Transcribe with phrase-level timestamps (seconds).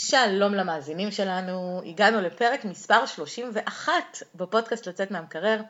[0.00, 3.92] שלום למאזינים שלנו, הגענו לפרק מספר 31
[4.34, 5.60] בפודקאסט לצאת מהמקרר.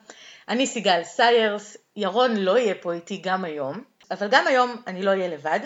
[0.49, 5.11] אני סיגל סיירס, ירון לא יהיה פה איתי גם היום, אבל גם היום אני לא
[5.11, 5.61] אהיה לבד.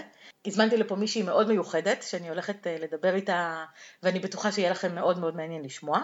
[0.46, 3.64] הזמנתי לפה מישהי מאוד מיוחדת, שאני הולכת אה, לדבר איתה,
[4.02, 6.00] ואני בטוחה שיהיה לכם מאוד מאוד מעניין לשמוע.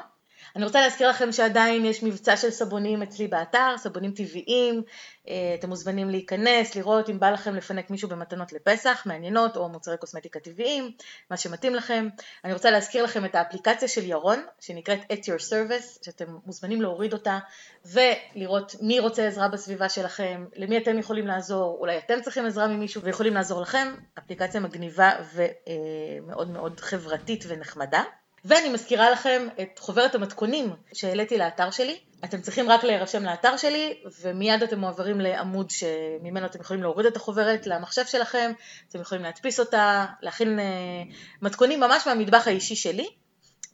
[0.57, 4.83] אני רוצה להזכיר לכם שעדיין יש מבצע של סבונים אצלי באתר, סבונים טבעיים,
[5.29, 9.97] אה, אתם מוזמנים להיכנס, לראות אם בא לכם לפנק מישהו במתנות לפסח, מעניינות, או מוצרי
[9.97, 10.93] קוסמטיקה טבעיים,
[11.31, 12.09] מה שמתאים לכם.
[12.45, 17.13] אני רוצה להזכיר לכם את האפליקציה של ירון, שנקראת at your service, שאתם מוזמנים להוריד
[17.13, 17.39] אותה,
[17.85, 23.03] ולראות מי רוצה עזרה בסביבה שלכם, למי אתם יכולים לעזור, אולי אתם צריכים עזרה ממישהו
[23.03, 28.03] ויכולים לעזור לכם, אפליקציה מגניבה ומאוד מאוד חברתית ונחמדה.
[28.45, 31.99] ואני מזכירה לכם את חוברת המתכונים שהעליתי לאתר שלי.
[32.25, 37.17] אתם צריכים רק להירשם לאתר שלי ומיד אתם מועברים לעמוד שממנו אתם יכולים להוריד את
[37.17, 38.53] החוברת למחשב שלכם,
[38.89, 43.09] אתם יכולים להדפיס אותה, להכין uh, מתכונים ממש מהמטבח האישי שלי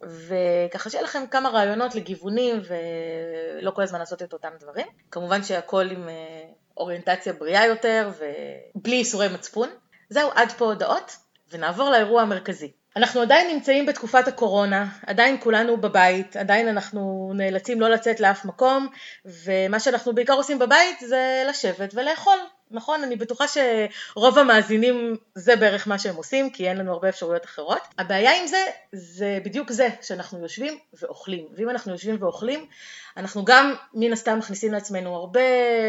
[0.03, 4.87] וככה שיהיה לכם כמה רעיונות לגיוונים ולא כל הזמן לעשות את אותם דברים.
[5.11, 6.11] כמובן שהכל עם uh,
[6.77, 8.11] אוריינטציה בריאה יותר
[8.75, 9.69] ובלי איסורי מצפון.
[10.09, 11.17] זהו, עד פה הודעות
[11.51, 12.73] ונעבור לאירוע המרכזי.
[12.97, 18.89] אנחנו עדיין נמצאים בתקופת הקורונה, עדיין כולנו בבית, עדיין אנחנו נאלצים לא לצאת לאף מקום
[19.25, 22.39] ומה שאנחנו בעיקר עושים בבית זה לשבת ולאכול,
[22.75, 23.03] נכון?
[23.03, 27.81] אני בטוחה שרוב המאזינים זה בערך מה שהם עושים כי אין לנו הרבה אפשרויות אחרות.
[27.99, 32.67] הבעיה עם זה, זה בדיוק זה, שאנחנו יושבים ואוכלים, ואם אנחנו יושבים ואוכלים
[33.17, 35.41] אנחנו גם מן הסתם מכניסים לעצמנו הרבה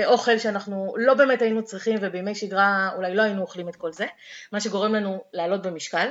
[0.06, 4.06] אוכל שאנחנו לא באמת היינו צריכים ובימי שגרה אולי לא היינו אוכלים את כל זה,
[4.52, 6.08] מה שגורם לנו לעלות במשקל,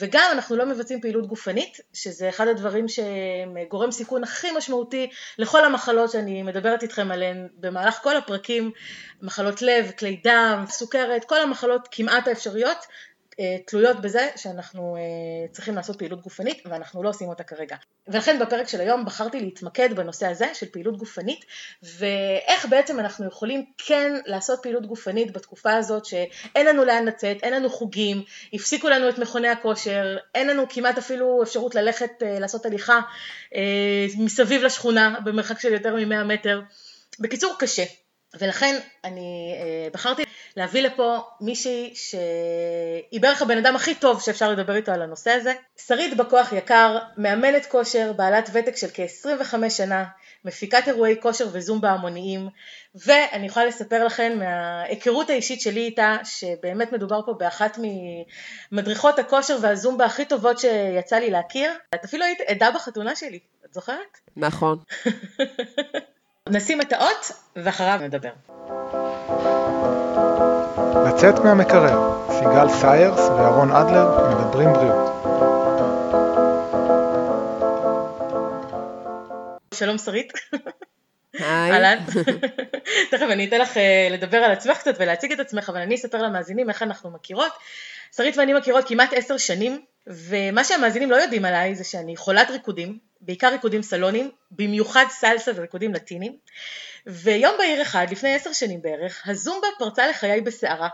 [0.00, 6.10] וגם אנחנו לא מבצעים פעילות גופנית, שזה אחד הדברים שגורם סיכון הכי משמעותי לכל המחלות
[6.10, 8.70] שאני מדברת איתכם עליהן במהלך כל הפרקים,
[9.22, 12.86] מחלות לב, כלי דם, סוכרת, כל המחלות כמעט האפשריות
[13.40, 17.76] אה, תלויות בזה שאנחנו אה, צריכים לעשות פעילות גופנית ואנחנו לא עושים אותה כרגע.
[18.08, 21.44] ולכן בפרק של היום בחרתי להתמקד בנושא הזה של פעילות גופנית
[21.82, 27.54] ואיך בעצם אנחנו יכולים כן לעשות פעילות גופנית בתקופה הזאת שאין לנו לאן לצאת, אין
[27.54, 28.22] לנו חוגים,
[28.52, 33.00] הפסיקו לנו את מכוני הכושר, אין לנו כמעט אפילו אפשרות ללכת אה, לעשות הליכה
[34.18, 36.60] מסביב לשכונה במרחק של יותר מ-100 מטר.
[37.20, 37.84] בקיצור קשה.
[38.34, 40.24] ולכן אני אה, בחרתי
[40.56, 45.52] להביא לפה מישהי שהיא בערך הבן אדם הכי טוב שאפשר לדבר איתו על הנושא הזה.
[45.86, 50.04] שרית בכוח יקר, מאמנת כושר, בעלת ותק של כ-25 שנה,
[50.44, 52.48] מפיקת אירועי כושר וזומבה המוניים,
[53.06, 57.78] ואני יכולה לספר לכם מההיכרות האישית שלי איתה, שבאמת מדובר פה באחת
[58.72, 61.72] ממדריכות הכושר והזומבה הכי טובות שיצא לי להכיר.
[61.94, 64.18] את אפילו היית עדה בחתונה שלי, את זוכרת?
[64.36, 64.78] נכון.
[66.50, 68.30] נשים את האות ואחריו נדבר.
[71.08, 75.08] לצאת מהמקרר, סיגל סיירס ואהרון אדלר מדברים בריאות.
[79.74, 80.32] שלום שרית.
[81.32, 81.72] היי.
[81.72, 81.98] אהלן.
[83.10, 86.22] תכף אני אתן לך אה, לדבר על עצמך קצת ולהציג את עצמך, אבל אני אספר
[86.22, 87.52] למאזינים איך אנחנו מכירות.
[88.16, 92.98] שרית ואני מכירות כמעט עשר שנים, ומה שהמאזינים לא יודעים עליי זה שאני חולת ריקודים,
[93.20, 96.36] בעיקר ריקודים סלונים, במיוחד סלסה וריקודים לטינים,
[97.06, 100.88] ויום בהיר אחד, לפני עשר שנים בערך, הזומבה פרצה לחיי בסערה,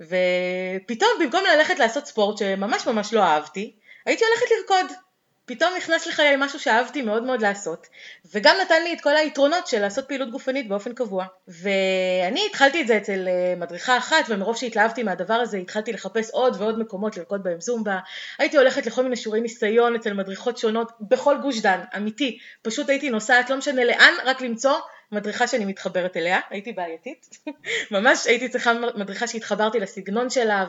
[0.00, 3.72] ופתאום במקום ללכת לעשות ספורט שממש ממש לא אהבתי,
[4.06, 5.05] הייתי הולכת לרקוד.
[5.46, 7.86] פתאום נכנס לחיי משהו שאהבתי מאוד מאוד לעשות,
[8.34, 11.26] וגם נתן לי את כל היתרונות של לעשות פעילות גופנית באופן קבוע.
[11.48, 16.56] ואני התחלתי את זה אצל אה, מדריכה אחת, ומרוב שהתלהבתי מהדבר הזה התחלתי לחפש עוד
[16.60, 17.98] ועוד מקומות לרקוד בהם זומבה.
[18.38, 22.38] הייתי הולכת לכל מיני שיעורי ניסיון אצל מדריכות שונות בכל גוש דן, אמיתי.
[22.62, 24.78] פשוט הייתי נוסעת לא משנה לאן, רק למצוא
[25.12, 27.38] מדריכה שאני מתחברת אליה, הייתי בעייתית,
[27.90, 30.66] ממש הייתי צריכה מדריכה שהתחברתי לסגנון שלה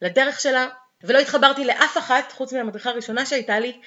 [0.00, 0.66] ולדרך שלה,
[1.04, 3.80] ולא התחברתי לאף אחת חוץ מהמדריכה הראשונה שהייתה לי,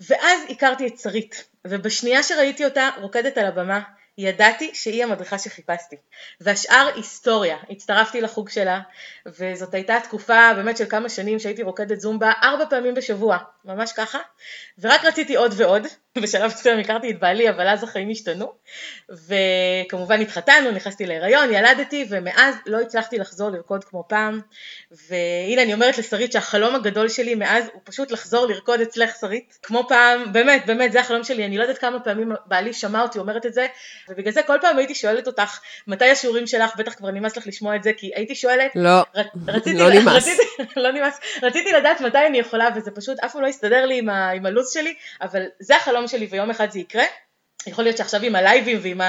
[0.00, 3.80] ואז הכרתי את שרית, ובשנייה שראיתי אותה רוקדת על הבמה,
[4.18, 5.96] ידעתי שהיא המדריכה שחיפשתי,
[6.40, 8.80] והשאר היסטוריה, הצטרפתי לחוג שלה,
[9.26, 14.18] וזאת הייתה תקופה באמת של כמה שנים שהייתי רוקדת זומבה ארבע פעמים בשבוע, ממש ככה,
[14.78, 15.82] ורק רציתי עוד ועוד,
[16.22, 18.52] בשלב מסוים הכרתי את בעלי אבל אז החיים השתנו,
[19.08, 24.40] וכמובן התחתנו, נכנסתי להיריון, ילדתי, ומאז לא הצלחתי לחזור לרקוד כמו פעם,
[24.90, 29.84] והנה אני אומרת לשרית שהחלום הגדול שלי מאז הוא פשוט לחזור לרקוד אצלך שרית, כמו
[29.88, 33.46] פעם, באמת, באמת זה החלום שלי, אני לא יודעת כמה פעמים בעלי שמע אותי אומרת
[33.46, 33.66] את זה,
[34.08, 37.76] ובגלל זה כל פעם הייתי שואלת אותך, מתי השיעורים שלך, בטח כבר נמאס לך לשמוע
[37.76, 39.04] את זה, כי הייתי שואלת, לא,
[39.48, 40.14] רציתי, לא נמאס.
[40.16, 40.42] רציתי,
[40.76, 44.08] לא נמאס, רציתי לדעת מתי אני יכולה, וזה פשוט אף פעם לא הסתדר לי עם,
[44.08, 47.04] ה, עם הלו"ז שלי, אבל זה החלום שלי ויום אחד זה יקרה.
[47.66, 49.00] יכול להיות שעכשיו עם הלייבים ועם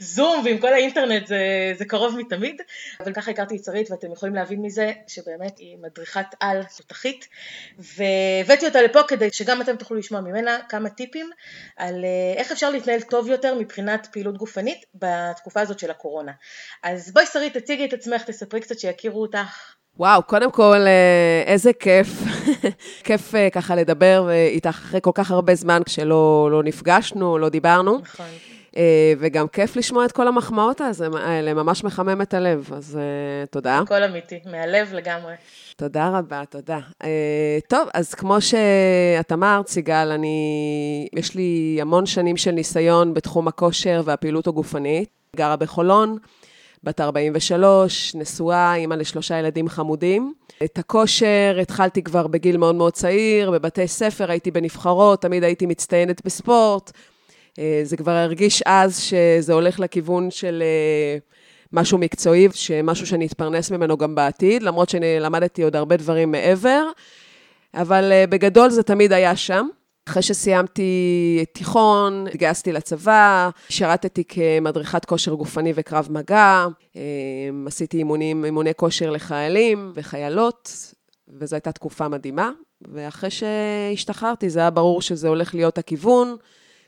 [0.00, 2.60] הזום ועם כל האינטרנט זה, זה קרוב מתמיד,
[3.00, 7.28] אבל ככה הכרתי את שרית ואתם יכולים להבין מזה שבאמת היא מדריכת על תותחית,
[7.78, 11.30] והבאתי אותה לפה כדי שגם אתם תוכלו לשמוע ממנה כמה טיפים
[11.76, 16.32] על אה, איך אפשר להתנהל טוב יותר מבחינת פעילות גופנית בתקופה הזאת של הקורונה.
[16.82, 19.74] אז בואי שרית, תציגי את עצמך, תספרי קצת שיכירו אותך.
[19.98, 22.08] וואו, קודם כל, אה, איזה כיף.
[23.04, 27.98] כיף אה, ככה לדבר איתך אחרי כל כך הרבה זמן כשלא לא נפגשנו, לא דיברנו.
[28.02, 28.26] נכון.
[28.76, 30.80] אה, וגם כיף לשמוע את כל המחמאות
[31.14, 32.98] האלה, ממש מחמם את הלב, אז
[33.50, 33.78] תודה.
[33.78, 35.34] הכל אמיתי, מהלב לגמרי.
[35.76, 36.78] תודה רבה, תודה.
[37.68, 44.02] טוב, אז כמו שאת אמרת, סיגל, אני, יש לי המון שנים של ניסיון בתחום הכושר
[44.04, 45.22] והפעילות הגופנית.
[45.36, 46.18] גרה בחולון.
[46.84, 50.34] בת 43, נשואה, אימא לשלושה ילדים חמודים.
[50.64, 56.24] את הכושר התחלתי כבר בגיל מאוד מאוד צעיר, בבתי ספר הייתי בנבחרות, תמיד הייתי מצטיינת
[56.24, 56.92] בספורט.
[57.58, 61.18] אה, זה כבר הרגיש אז שזה הולך לכיוון של אה,
[61.72, 62.48] משהו מקצועי,
[62.84, 66.86] משהו שאני אתפרנס ממנו גם בעתיד, למרות שאני למדתי עוד הרבה דברים מעבר,
[67.74, 69.68] אבל אה, בגדול זה תמיד היה שם.
[70.08, 76.66] אחרי שסיימתי תיכון, התגייסתי לצבא, שירתתי כמדריכת כושר גופני וקרב מגע,
[76.96, 80.92] אמ, עשיתי אימונים, אימוני כושר לחיילים וחיילות,
[81.28, 82.50] וזו הייתה תקופה מדהימה.
[82.92, 86.36] ואחרי שהשתחררתי, זה היה ברור שזה הולך להיות הכיוון.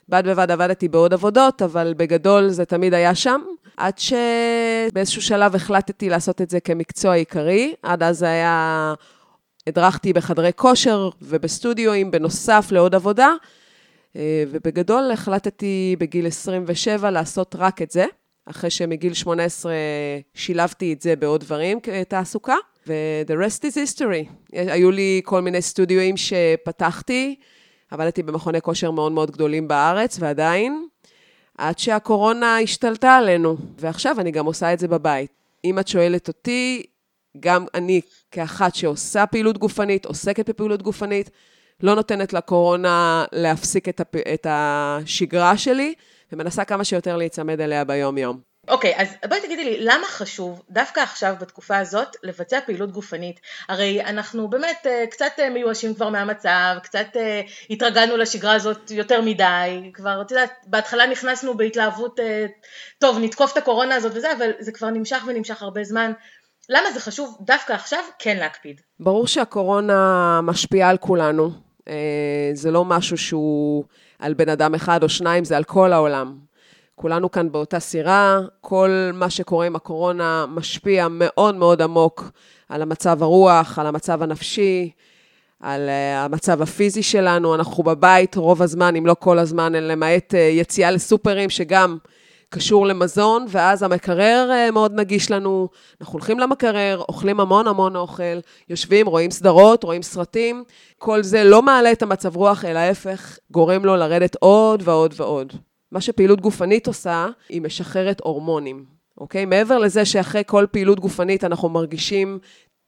[0.08, 3.40] בד בבד עבדתי בעוד עבודות, אבל בגדול זה תמיד היה שם.
[3.76, 7.74] עד שבאיזשהו שלב החלטתי לעשות את זה כמקצוע עיקרי.
[7.82, 8.94] עד אז זה היה
[9.66, 13.30] הדרכתי בחדרי כושר ובסטודיואים, בנוסף לעוד עבודה,
[14.16, 18.04] אה, ובגדול החלטתי בגיל 27 לעשות רק את זה,
[18.46, 19.72] אחרי שמגיל 18
[20.34, 22.56] שילבתי את זה בעוד דברים כתעסוקה,
[22.86, 24.32] ו-the rest is history.
[24.52, 27.36] היו לי כל מיני סטודיואים שפתחתי,
[27.90, 30.86] עבדתי במכוני כושר מאוד מאוד גדולים בארץ, ועדיין,
[31.58, 35.30] עד שהקורונה השתלטה עלינו, ועכשיו אני גם עושה את זה בבית.
[35.64, 36.82] אם את שואלת אותי,
[37.40, 38.00] גם אני,
[38.30, 41.30] כאחת שעושה פעילות גופנית, עוסקת בפעילות גופנית,
[41.80, 44.16] לא נותנת לקורונה להפסיק את, הפ...
[44.16, 45.94] את השגרה שלי,
[46.32, 48.54] ומנסה כמה שיותר להיצמד אליה ביום-יום.
[48.68, 53.40] אוקיי, okay, אז בואי תגידי לי, למה חשוב דווקא עכשיו, בתקופה הזאת, לבצע פעילות גופנית?
[53.68, 59.20] הרי אנחנו באמת uh, קצת uh, מיואשים כבר מהמצב, קצת uh, התרגלנו לשגרה הזאת יותר
[59.20, 62.20] מדי, כבר, את יודעת, בהתחלה נכנסנו בהתלהבות,
[62.98, 66.12] טוב, נתקוף את הקורונה הזאת וזה, אבל זה כבר נמשך ונמשך הרבה זמן.
[66.68, 68.80] למה זה חשוב דווקא עכשיו כן להקפיד?
[69.00, 71.50] ברור שהקורונה משפיעה על כולנו.
[71.88, 73.84] אה, זה לא משהו שהוא
[74.18, 76.38] על בן אדם אחד או שניים, זה על כל העולם.
[76.94, 82.30] כולנו כאן באותה סירה, כל מה שקורה עם הקורונה משפיע מאוד מאוד עמוק
[82.68, 84.90] על המצב הרוח, על המצב הנפשי,
[85.60, 87.54] על אה, המצב הפיזי שלנו.
[87.54, 91.98] אנחנו בבית רוב הזמן, אם לא כל הזמן, למעט אה, יציאה לסופרים, שגם
[92.48, 95.68] קשור למזון, ואז המקרר אה, מאוד נגיש לנו.
[96.00, 98.38] אנחנו הולכים למקרר, אוכלים המון המון אוכל,
[98.68, 100.64] יושבים, רואים סדרות, רואים סרטים.
[100.98, 105.52] כל זה לא מעלה את המצב רוח, אלא ההפך, גורם לו לרדת עוד ועוד ועוד.
[105.92, 108.84] מה שפעילות גופנית עושה, היא משחררת הורמונים,
[109.18, 109.44] אוקיי?
[109.44, 112.38] מעבר לזה שאחרי כל פעילות גופנית אנחנו מרגישים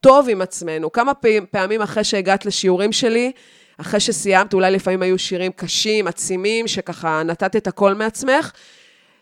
[0.01, 0.91] טוב עם עצמנו.
[0.91, 1.11] כמה
[1.51, 3.31] פעמים אחרי שהגעת לשיעורים שלי,
[3.77, 8.51] אחרי שסיימת, אולי לפעמים היו שירים קשים, עצימים, שככה נתת את הכל מעצמך,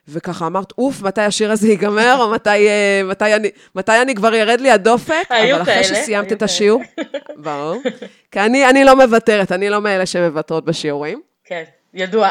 [0.08, 4.34] וככה אמרת, אוף, מתי השיר הזה ייגמר, או מתי, אה, מתי, אני, מתי אני כבר
[4.34, 6.82] ירד לי הדופק, אבל אחרי שסיימת את השיעור,
[7.36, 7.82] ברור.
[8.32, 11.22] כי אני, אני לא מוותרת, אני לא מאלה שמוותרות בשיעורים.
[11.44, 12.30] כן, ידוע.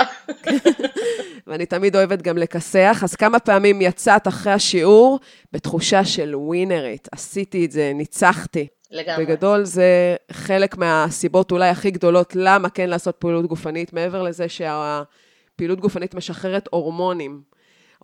[1.47, 5.21] ואני תמיד אוהבת גם לכסח, אז כמה פעמים יצאת אחרי השיעור
[5.53, 8.67] בתחושה של ווינרית, עשיתי את זה, ניצחתי.
[8.91, 9.27] לגמרי.
[9.27, 15.81] בגדול זה חלק מהסיבות אולי הכי גדולות למה כן לעשות פעילות גופנית, מעבר לזה שהפעילות
[15.81, 17.54] גופנית משחררת הורמונים.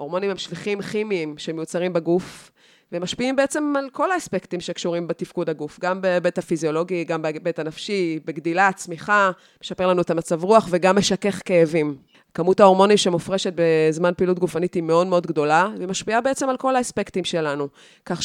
[0.00, 2.50] ההורמונים הם שליחים כימיים שמיוצרים בגוף,
[2.92, 8.72] ומשפיעים בעצם על כל האספקטים שקשורים בתפקוד הגוף, גם בהיבט הפיזיולוגי, גם בהיבט הנפשי, בגדילה,
[8.72, 9.30] צמיחה,
[9.62, 11.96] משפר לנו את המצב רוח וגם משכך כאבים.
[12.34, 16.76] כמות ההורמונים שמופרשת בזמן פעילות גופנית היא מאוד מאוד גדולה, והיא משפיעה בעצם על כל
[16.76, 17.68] האספקטים שלנו.
[18.06, 18.20] כך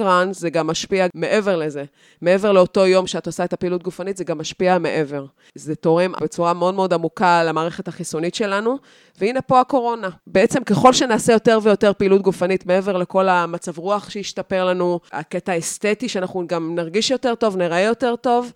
[0.00, 1.84] רן זה גם משפיע מעבר לזה.
[2.22, 5.24] מעבר לאותו יום שאת עושה את הפעילות גופנית, זה גם משפיע מעבר.
[5.54, 8.78] זה תורם בצורה מאוד מאוד עמוקה למערכת החיסונית שלנו,
[9.18, 10.08] והנה פה הקורונה.
[10.26, 16.08] בעצם ככל שנעשה יותר ויותר פעילות גופנית, מעבר לכל המצב רוח שישתפר לנו, הקטע האסתטי,
[16.08, 18.52] שאנחנו גם נרגיש יותר טוב, נראה יותר טוב,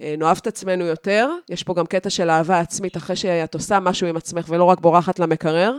[0.00, 1.28] נאהב את עצמנו יותר.
[1.50, 4.80] יש פה גם קטע של אהבה עצמית אחרי שאת עושה משהו עם עצמך ולא רק
[4.80, 5.76] בורחת למקרר.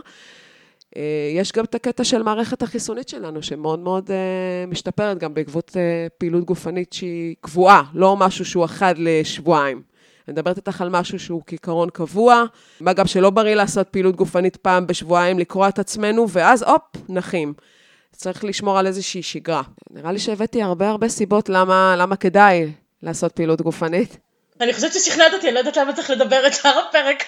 [0.96, 5.76] אה, יש גם את הקטע של מערכת החיסונית שלנו, שמאוד מאוד uh, משתפרת גם בעקבות
[6.18, 9.82] פעילות גופנית שהיא קבועה, לא משהו שהוא אחד לשבועיים.
[10.28, 12.44] אני מדברת איתך על משהו שהוא כעיקרון קבוע,
[12.80, 17.54] מה גם שלא בריא לעשות פעילות גופנית פעם בשבועיים, לקרוע את עצמנו, ואז הופ, נחים.
[18.12, 19.62] צריך לשמור על איזושהי שגרה.
[19.90, 22.72] נראה לי שהבאתי הרבה הרבה סיבות למה, למה כדאי
[23.04, 24.18] לעשות פעילות גופנית.
[24.60, 27.24] אני חושבת ששכנעת אותי, אני לא יודעת למה צריך לדבר את שאר הפרק.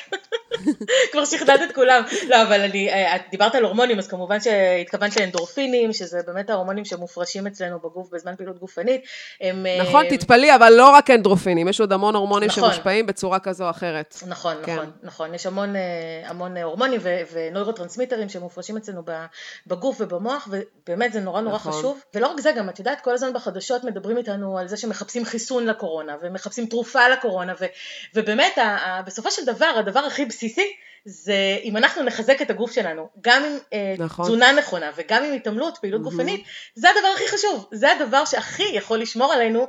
[1.13, 2.03] כבר שכנעת את כולם.
[2.29, 6.85] לא, אבל אני, אה, את דיברת על הורמונים, אז כמובן שהתכוונת לאנדורפינים, שזה באמת ההורמונים
[6.85, 9.01] שמופרשים אצלנו בגוף בזמן פעילות גופנית.
[9.41, 9.67] הם...
[9.67, 12.65] אה, נכון, תתפלאי, אבל לא רק אנדורפינים, יש עוד המון הורמונים נכון.
[12.65, 14.17] שמושפעים בצורה כזו או אחרת.
[14.27, 14.75] נכון, כן.
[14.75, 15.35] נכון, נכון.
[15.35, 15.83] יש המון, אה,
[16.25, 17.01] המון הורמונים
[17.33, 19.03] ונוירוטרנסמיטרים שמופרשים אצלנו
[19.67, 21.73] בגוף ובמוח, ובאמת זה נורא נורא נכון.
[21.73, 22.01] חשוב.
[22.15, 25.67] ולא רק זה, גם את יודעת, כל הזמן בחדשות מדברים איתנו על זה שמחפשים חיסון
[25.67, 27.65] לקורונה, ומחפשים תרופה לקורונה, ו,
[28.15, 30.73] ובאמת, ה, ה, בסופו של דבר, הדבר הכי בסיסי,
[31.05, 34.25] זה אם אנחנו נחזק את הגוף שלנו, גם עם אה, נכון.
[34.25, 36.05] תזונה נכונה וגם עם התעמלות, פעילות mm-hmm.
[36.05, 36.45] גופנית,
[36.75, 39.67] זה הדבר הכי חשוב, זה הדבר שהכי יכול לשמור עלינו,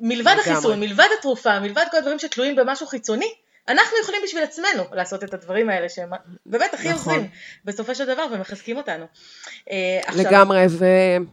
[0.00, 0.52] מלבד לגמרי.
[0.52, 3.32] החיסון, מלבד התרופה, מלבד כל הדברים שתלויים במשהו חיצוני,
[3.68, 6.10] אנחנו יכולים בשביל עצמנו לעשות את הדברים האלה שהם
[6.46, 7.12] באמת הכי נכון.
[7.12, 7.28] עוזרים
[7.64, 9.04] בסופו של דבר ומחזקים אותנו.
[9.70, 10.24] אה, עכשיו...
[10.24, 10.64] לגמרי,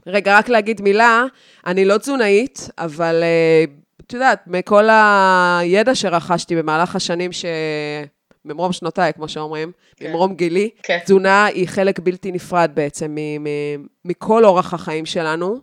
[0.06, 1.24] ורגע, רק להגיד מילה,
[1.66, 3.66] אני לא תזונאית, אבל אה,
[4.02, 7.46] את יודעת, מכל הידע שרכשתי במהלך השנים ש...
[8.46, 10.10] ממרום שנותיי, כמו שאומרים, כן.
[10.10, 11.00] ממרום גילי, כן.
[11.04, 13.18] תזונה היא חלק בלתי נפרד בעצם
[14.06, 15.60] מכל אורח החיים שלנו.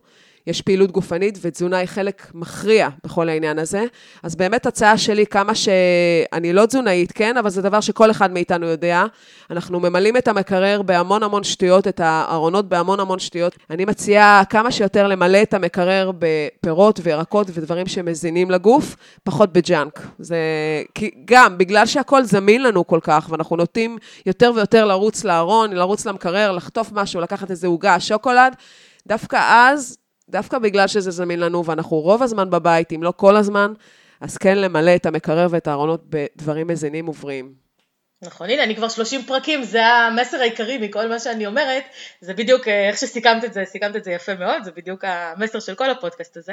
[0.47, 3.85] יש פעילות גופנית, ותזונה היא חלק מכריע בכל העניין הזה.
[4.23, 8.66] אז באמת הצעה שלי, כמה שאני לא תזונאית, כן, אבל זה דבר שכל אחד מאיתנו
[8.66, 9.04] יודע.
[9.50, 13.56] אנחנו ממלאים את המקרר בהמון המון שטויות, את הארונות בהמון המון שטויות.
[13.70, 20.06] אני מציעה כמה שיותר למלא את המקרר בפירות וירקות ודברים שמזינים לגוף, פחות בג'אנק.
[20.18, 20.38] זה
[20.94, 26.06] כי גם בגלל שהכל זמין לנו כל כך, ואנחנו נוטים יותר ויותר לרוץ לארון, לרוץ
[26.06, 28.54] למקרר, לחטוף משהו, לקחת איזה עוגה, שוקולד,
[29.06, 29.97] דווקא אז
[30.31, 33.73] דווקא בגלל שזה זמין לנו, ואנחנו רוב הזמן בבית, אם לא כל הזמן,
[34.21, 37.70] אז כן למלא את המקרר ואת הארונות בדברים מזינים ובריאים.
[38.23, 41.85] נכון, הנה, אני כבר 30 פרקים, זה המסר העיקרי מכל מה שאני אומרת,
[42.21, 45.61] זה בדיוק אה, איך שסיכמת את זה, סיכמת את זה יפה מאוד, זה בדיוק המסר
[45.61, 46.53] של כל הפודקאסט הזה.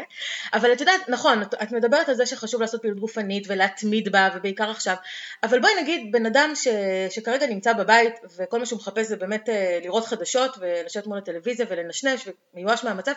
[0.54, 4.70] אבל את יודעת, נכון, את, מדברת על זה שחשוב לעשות פעילות גופנית ולהתמיד בה, ובעיקר
[4.70, 4.96] עכשיו,
[5.44, 6.68] אבל בואי נגיד, בן אדם ש,
[7.10, 11.66] שכרגע נמצא בבית, וכל מה שהוא מחפש זה באמת אה, לראות חדשות, ולשבת מול הטלוויזיה
[11.70, 13.14] ולנשנש, ומיואש מהמצב,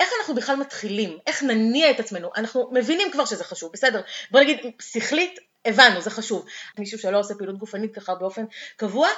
[0.00, 1.18] איך אנחנו בכלל מתחילים?
[1.26, 2.28] איך נניע את עצמנו?
[2.36, 6.44] אנחנו מבינים כבר שזה חשוב, בסדר, בוא נגיד, שכלית, הבנו, זה חשוב.
[6.78, 8.44] מישהו שלא עושה פעילות גופנית ככה באופן
[8.76, 9.08] קבוע,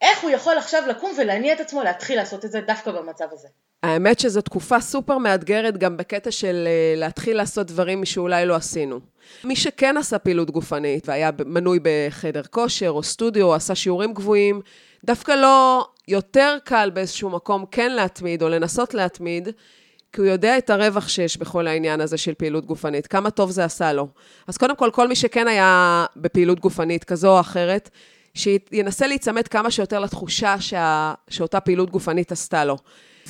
[0.00, 3.48] איך הוא יכול עכשיו לקום ולהניע את עצמו להתחיל לעשות את זה דווקא במצב הזה?
[3.82, 9.00] האמת שזו תקופה סופר מאתגרת גם בקטע של אה, להתחיל לעשות דברים שאולי לא עשינו.
[9.44, 14.60] מי שכן עשה פעילות גופנית והיה מנוי בחדר כושר או סטודיו או עשה שיעורים גבוהים,
[15.04, 19.48] דווקא לא יותר קל באיזשהו מקום כן להתמיד או לנסות להתמיד,
[20.12, 23.64] כי הוא יודע את הרווח שיש בכל העניין הזה של פעילות גופנית, כמה טוב זה
[23.64, 24.08] עשה לו.
[24.46, 27.90] אז קודם כל, כל מי שכן היה בפעילות גופנית כזו או אחרת,
[28.34, 31.14] שינסה להיצמד כמה שיותר לתחושה שה...
[31.30, 32.76] שאותה פעילות גופנית עשתה לו.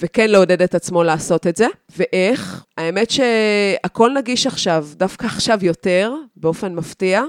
[0.00, 1.66] וכן לעודד את עצמו לעשות את זה.
[1.97, 2.64] ואיך?
[2.78, 7.23] האמת שהכל נגיש עכשיו, דווקא עכשיו יותר, באופן מפתיע.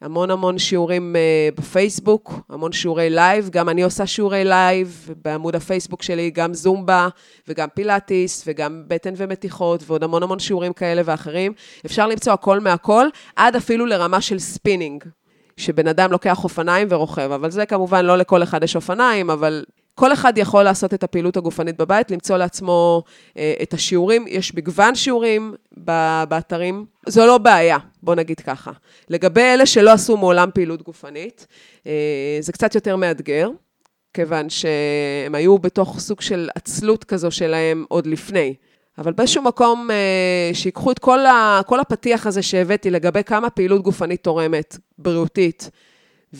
[0.00, 6.02] המון המון שיעורים uh, בפייסבוק, המון שיעורי לייב, גם אני עושה שיעורי לייב בעמוד הפייסבוק
[6.02, 7.08] שלי, גם זומבה
[7.48, 11.52] וגם פילאטיס וגם בטן ומתיחות ועוד המון המון שיעורים כאלה ואחרים.
[11.86, 15.04] אפשר למצוא הכל מהכל, עד אפילו לרמה של ספינינג,
[15.56, 19.64] שבן אדם לוקח אופניים ורוכב, אבל זה כמובן לא לכל אחד יש אופניים, אבל
[19.98, 23.02] כל אחד יכול לעשות את הפעילות הגופנית בבית, למצוא לעצמו
[23.36, 24.24] אה, את השיעורים.
[24.28, 25.54] יש מגוון שיעורים
[26.28, 26.86] באתרים.
[27.06, 28.70] זו לא בעיה, בוא נגיד ככה.
[29.10, 31.46] לגבי אלה שלא עשו מעולם פעילות גופנית,
[31.86, 33.48] אה, זה קצת יותר מאתגר,
[34.14, 38.54] כיוון שהם היו בתוך סוג של עצלות כזו שלהם עוד לפני.
[38.98, 43.82] אבל באיזשהו מקום אה, שיקחו את כל, ה, כל הפתיח הזה שהבאתי לגבי כמה פעילות
[43.82, 45.70] גופנית תורמת, בריאותית,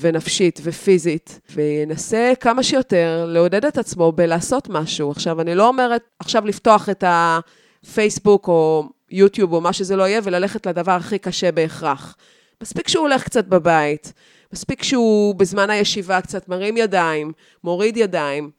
[0.00, 5.10] ונפשית ופיזית, וינסה כמה שיותר לעודד את עצמו בלעשות משהו.
[5.10, 10.20] עכשיו, אני לא אומרת עכשיו לפתוח את הפייסבוק או יוטיוב או מה שזה לא יהיה,
[10.24, 12.16] וללכת לדבר הכי קשה בהכרח.
[12.62, 14.12] מספיק שהוא הולך קצת בבית,
[14.52, 17.32] מספיק שהוא בזמן הישיבה קצת מרים ידיים,
[17.64, 18.50] מוריד ידיים,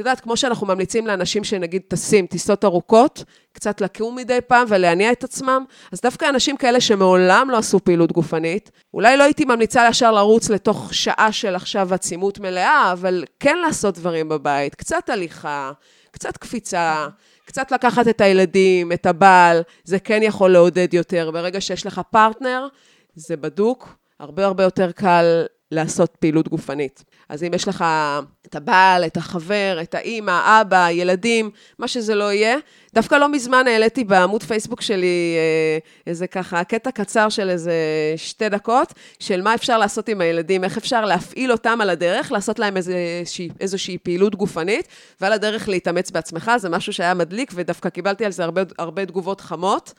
[0.00, 5.24] יודעת, כמו שאנחנו ממליצים לאנשים שנגיד טסים טיסות ארוכות, קצת לקום מדי פעם ולהניע את
[5.24, 10.12] עצמם, אז דווקא אנשים כאלה שמעולם לא עשו פעילות גופנית, אולי לא הייתי ממליצה ישר
[10.12, 15.72] לרוץ לתוך שעה של עכשיו עצימות מלאה, אבל כן לעשות דברים בבית, קצת הליכה,
[16.10, 17.06] קצת קפיצה,
[17.44, 21.30] קצת לקחת את הילדים, את הבעל, זה כן יכול לעודד יותר.
[21.30, 22.66] ברגע שיש לך פרטנר,
[23.14, 23.88] זה בדוק,
[24.20, 27.04] הרבה הרבה יותר קל לעשות פעילות גופנית.
[27.28, 27.84] אז אם יש לך
[28.46, 32.56] את הבעל, את החבר, את האימא, אבא, ילדים, מה שזה לא יהיה,
[32.94, 37.74] דווקא לא מזמן העליתי בעמוד פייסבוק שלי אה, איזה ככה קטע קצר של איזה
[38.16, 42.58] שתי דקות, של מה אפשר לעשות עם הילדים, איך אפשר להפעיל אותם על הדרך, לעשות
[42.58, 44.88] להם איזושהי, איזושהי פעילות גופנית,
[45.20, 49.40] ועל הדרך להתאמץ בעצמך, זה משהו שהיה מדליק, ודווקא קיבלתי על זה הרבה, הרבה תגובות
[49.40, 49.92] חמות.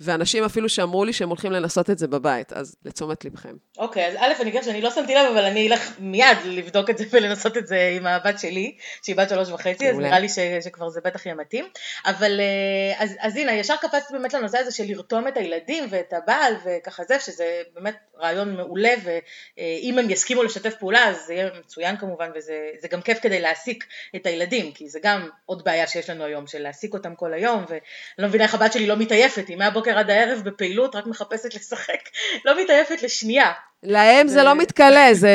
[0.00, 3.54] ואנשים אפילו שאמרו לי שהם הולכים לנסות את זה בבית, אז לתשומת לבכם.
[3.78, 6.98] אוקיי, אז א', אני אגיד שאני לא שמתי לב, אבל אני אלך מיד לבדוק את
[6.98, 10.38] זה ולנסות את זה עם הבת שלי, שהיא בת שלוש וחצי, אז נראה לי ש,
[10.64, 11.64] שכבר זה בטח יהיה מתאים.
[12.06, 16.12] אבל אה, אז, אז הנה, ישר קפצתי באמת לנושא הזה של לרתום את הילדים ואת
[16.12, 21.50] הבעל וככה זה, שזה באמת רעיון מעולה, ואם הם יסכימו לשתף פעולה, אז זה יהיה
[21.58, 23.84] מצוין כמובן, וזה גם כיף כדי להעסיק
[24.16, 27.64] את הילדים, כי זה גם עוד בעיה שיש לנו היום, של להעסיק אותם כל היום,
[27.68, 27.80] ואני
[28.18, 32.08] לא מבינה איך הבת שלי לא מתעייפת, היא מהבוקר עד הערב בפעילות, רק מחפשת לשחק,
[32.44, 33.52] לא מתעייפת לשנייה.
[33.82, 35.30] להם זה לא מתכלה, זה,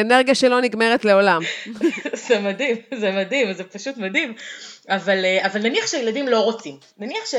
[0.00, 1.42] אנרגיה שלא נגמרת לעולם.
[2.28, 4.34] זה מדהים, זה מדהים, זה פשוט מדהים.
[4.88, 7.34] אבל, אבל נניח שהילדים לא רוצים, נניח ש,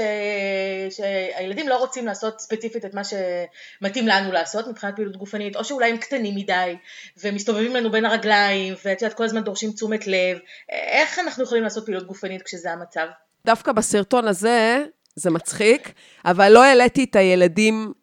[0.89, 5.89] שהילדים לא רוצים לעשות ספציפית את מה שמתאים לנו לעשות מבחינת פעילות גופנית, או שאולי
[5.89, 6.75] הם קטנים מדי,
[7.23, 10.37] ומסתובבים לנו בין הרגליים, ואת יודעת, כל הזמן דורשים תשומת לב,
[10.69, 13.07] איך אנחנו יכולים לעשות פעילות גופנית כשזה המצב?
[13.45, 14.83] דווקא בסרטון הזה,
[15.15, 15.91] זה מצחיק,
[16.25, 17.93] אבל לא העליתי את הילדים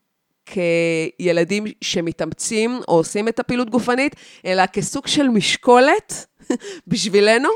[0.47, 6.27] כילדים שמתאמצים או עושים את הפעילות גופנית, אלא כסוג של משקולת
[6.89, 7.49] בשבילנו,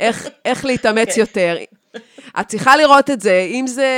[0.00, 1.14] איך, איך להתאמץ okay.
[1.14, 1.20] כן.
[1.20, 1.56] יותר.
[2.40, 3.88] את צריכה לראות את זה, אם זה,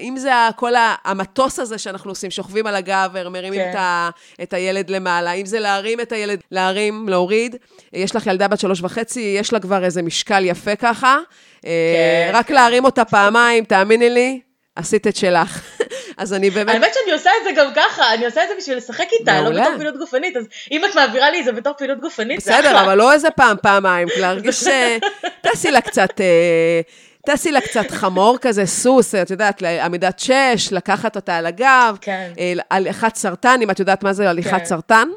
[0.00, 0.72] אם זה כל
[1.04, 3.70] המטוס הזה שאנחנו עושים, שוכבים על הגב ומרימים כן.
[3.70, 4.10] את, ה,
[4.42, 7.56] את הילד למעלה, אם זה להרים את הילד, להרים, להוריד.
[7.92, 11.18] יש לך ילדה בת שלוש וחצי, יש לה כבר איזה משקל יפה ככה.
[11.62, 12.54] כן, רק כן.
[12.54, 14.40] להרים אותה פעמיים, תאמיני לי,
[14.76, 15.60] עשית את שלך.
[16.18, 16.74] אז אני באמת...
[16.74, 19.50] האמת שאני עושה את זה גם ככה, אני עושה את זה בשביל לשחק איתה, לא
[19.50, 22.62] בתור פעילות גופנית, אז אם את מעבירה לי את זה בתור פעילות גופנית, זה אחלה.
[22.62, 24.64] בסדר, אבל לא איזה פעם, פעמיים, להרגיש.
[25.42, 26.20] תעשי לה קצת...
[26.20, 26.80] אה,
[27.26, 32.30] תעשי לה קצת חמור כזה, סוס, את יודעת, לעמידת שש, לקחת אותה על הגב, כן.
[32.38, 34.64] אה, הליכת סרטן, אם את יודעת מה זה הליכת כן.
[34.64, 35.08] סרטן.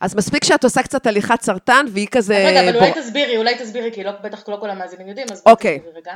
[0.00, 2.44] אז מספיק שאת עושה קצת הליכת סרטן, והיא כזה...
[2.46, 5.78] רגע, אבל אולי תסבירי, אולי תסבירי, כי לא, בטח לא כל המאזינים יודעים, אז אוקיי.
[5.78, 6.12] תסבירי רגע.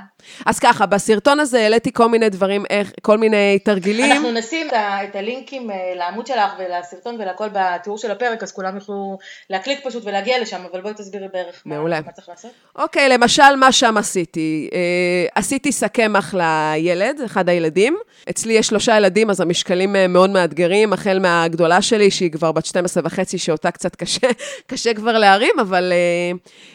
[0.46, 4.12] אז ככה, בסרטון הזה העליתי כל מיני דברים, איך, כל מיני תרגילים.
[4.12, 9.18] אנחנו נשים את הלינקים אה, לעמוד שלך ולסרטון ולכל בתיאור של הפרק, אז כולם יוכלו
[9.50, 12.00] להקליק פשוט ולהגיע לשם, אבל בואי תסבירי בערך מעולה.
[12.00, 12.50] מה, מה צריך לעשות.
[12.76, 14.70] אוקיי, למשל, מה שם עשיתי?
[14.72, 17.96] אה, עשיתי סכמח לילד, אחד הילדים.
[18.30, 22.66] אצלי יש שלושה ילדים, אז המשקלים אה, מאוד מאתגרים, החל מהגדולה שלי, שהיא כבר בת
[22.66, 24.26] 12 וחצי, שאותה קצת קשה,
[24.70, 26.32] קשה כבר להרים, אבל אה,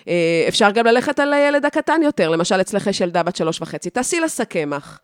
[0.08, 2.30] אה, אפשר גם ללכת על הילד הקטן יותר.
[2.30, 5.00] למשל, אצלך יש ילדה בת שלוש וחצי, תעשי לה סכמח.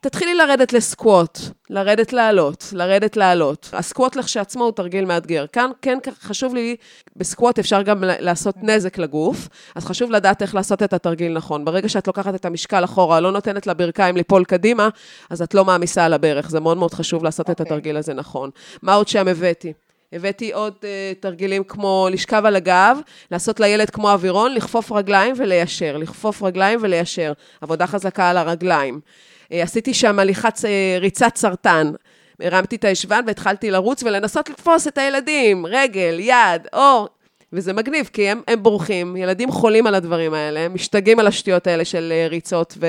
[0.00, 1.38] תתחילי לרדת לסקווט,
[1.70, 3.70] לרדת לעלות, לרדת לעלות.
[3.72, 5.46] הסקווט לכשעצמו הוא תרגיל מאתגר.
[5.52, 6.76] כאן כן חשוב לי,
[7.16, 11.64] בסקווט אפשר גם לעשות נזק לגוף, אז חשוב לדעת איך לעשות את התרגיל נכון.
[11.64, 14.88] ברגע שאת לוקחת את המשקל אחורה, לא נותנת לברכיים ליפול קדימה,
[15.30, 16.50] אז את לא מעמיסה על הברך.
[16.50, 17.52] זה מאוד מאוד חשוב לעשות okay.
[17.52, 17.74] את אוקיי.
[17.74, 18.50] התרגיל הזה נכון.
[18.82, 19.72] מה עוד שם הבאתי?
[20.16, 22.98] הבאתי עוד uh, תרגילים כמו לשכב על הגב,
[23.30, 27.32] לעשות לילד כמו אווירון, לכפוף רגליים וליישר, לכפוף רגליים וליישר.
[27.60, 29.00] עבודה חזקה על הרגליים.
[29.44, 31.92] Uh, עשיתי שם הליכת, uh, ריצת סרטן.
[32.40, 37.08] הרמתי את הישבן והתחלתי לרוץ ולנסות לתפוס את הילדים, רגל, יד, אור.
[37.52, 41.84] וזה מגניב, כי הם, הם בורחים, ילדים חולים על הדברים האלה, משתגעים על השטויות האלה
[41.84, 42.86] של ריצות ו...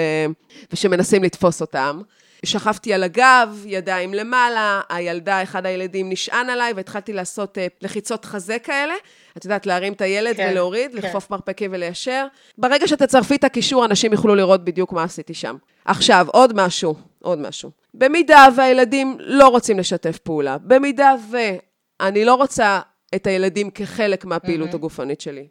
[0.73, 2.01] ושמנסים לתפוס אותם.
[2.45, 8.59] שכבתי על הגב, ידיים למעלה, הילדה, אחד הילדים נשען עליי, והתחלתי לעשות uh, לחיצות חזה
[8.59, 8.93] כאלה.
[9.37, 10.97] את יודעת, להרים את הילד כן, ולהוריד, כן.
[10.97, 12.27] לכפוף מרפקים וליישר.
[12.57, 15.55] ברגע שתצרפי את הקישור, אנשים יוכלו לראות בדיוק מה עשיתי שם.
[15.85, 17.71] עכשיו, עוד משהו, עוד משהו.
[17.93, 22.79] במידה והילדים לא רוצים לשתף פעולה, במידה ואני לא רוצה
[23.15, 24.75] את הילדים כחלק מהפעילות mm-hmm.
[24.75, 25.47] הגופנית שלי.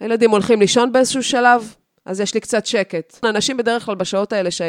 [0.00, 3.18] הילדים הולכים לישון באיזשהו שלב, אז יש לי קצת שקט.
[3.24, 4.62] אנשים בדרך כלל בשעות האלה ש...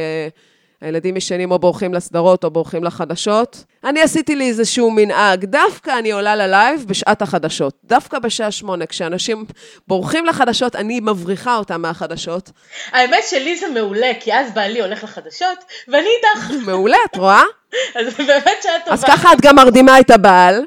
[0.82, 3.64] הילדים ישנים או בורחים לסדרות או בורחים לחדשות.
[3.84, 7.74] אני עשיתי לי איזשהו מנהג, דווקא אני עולה ללייב בשעת החדשות.
[7.84, 9.46] דווקא בשעה שמונה, כשאנשים
[9.88, 12.52] בורחים לחדשות, אני מבריחה אותם מהחדשות.
[12.92, 16.52] האמת שלי זה מעולה, כי אז בעלי הולך לחדשות, ואני איתך.
[16.66, 17.44] מעולה, את רואה?
[17.96, 18.94] אז באמת שאת טובה.
[18.94, 20.64] אז ככה את גם מרדימה את הבעל.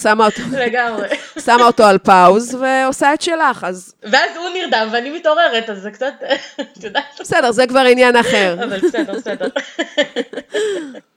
[0.00, 1.08] שמה אותו, לגמרי.
[1.46, 3.94] שמה אותו על pause ועושה את שלך, אז...
[4.02, 6.14] ואז הוא נרדם ואני מתעוררת, אז זה קצת,
[6.60, 7.04] את יודעת.
[7.20, 8.56] בסדר, זה כבר עניין אחר.
[8.64, 9.48] אבל בסדר, בסדר.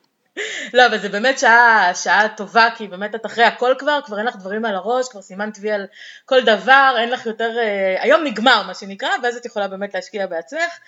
[0.74, 4.26] לא, אבל זה באמת שעה, שעה טובה, כי באמת את אחרי הכל כבר, כבר אין
[4.26, 5.88] לך דברים על הראש, כבר סימנת וי על
[6.26, 10.28] כל דבר, אין לך יותר, אה, היום נגמר מה שנקרא, ואז את יכולה באמת להשקיע
[10.28, 10.80] בעצמך.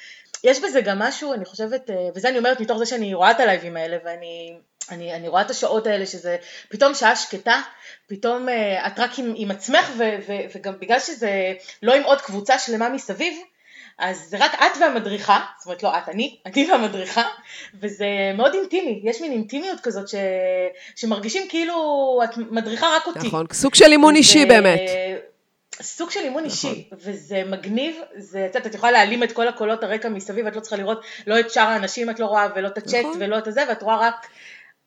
[0.44, 3.40] יש בזה גם משהו, אני חושבת, אה, וזה אני אומרת מתוך זה שאני רואה את
[3.40, 4.58] הלייבים האלה, ואני
[4.92, 6.38] אני, אני רואה את השעות האלה שזה
[6.70, 7.62] פתאום שעה שקטה,
[8.08, 12.22] פתאום אה, את רק עם, עם עצמך ו, ו, וגם בגלל שזה לא עם עוד
[12.22, 13.38] קבוצה שלמה מסביב,
[14.00, 17.24] אז זה רק את והמדריכה, זאת אומרת לא את, אני, אני והמדריכה,
[17.82, 18.06] וזה
[18.38, 20.16] מאוד אינטימי, יש מין אינטימיות כזאת ש...
[20.96, 21.76] שמרגישים כאילו
[22.24, 23.28] את מדריכה רק אותי.
[23.28, 24.80] נכון, סוג של אימון אישי באמת.
[25.82, 26.70] סוג של אימון נכון.
[26.70, 30.56] אישי, וזה מגניב, זה, את יודעת, את יכולה להעלים את כל הקולות הרקע מסביב, את
[30.56, 33.18] לא צריכה לראות לא את שאר האנשים, את לא רואה, ולא את הצ'אט, נכון.
[33.20, 34.28] ולא את הזה, ואת רואה רק...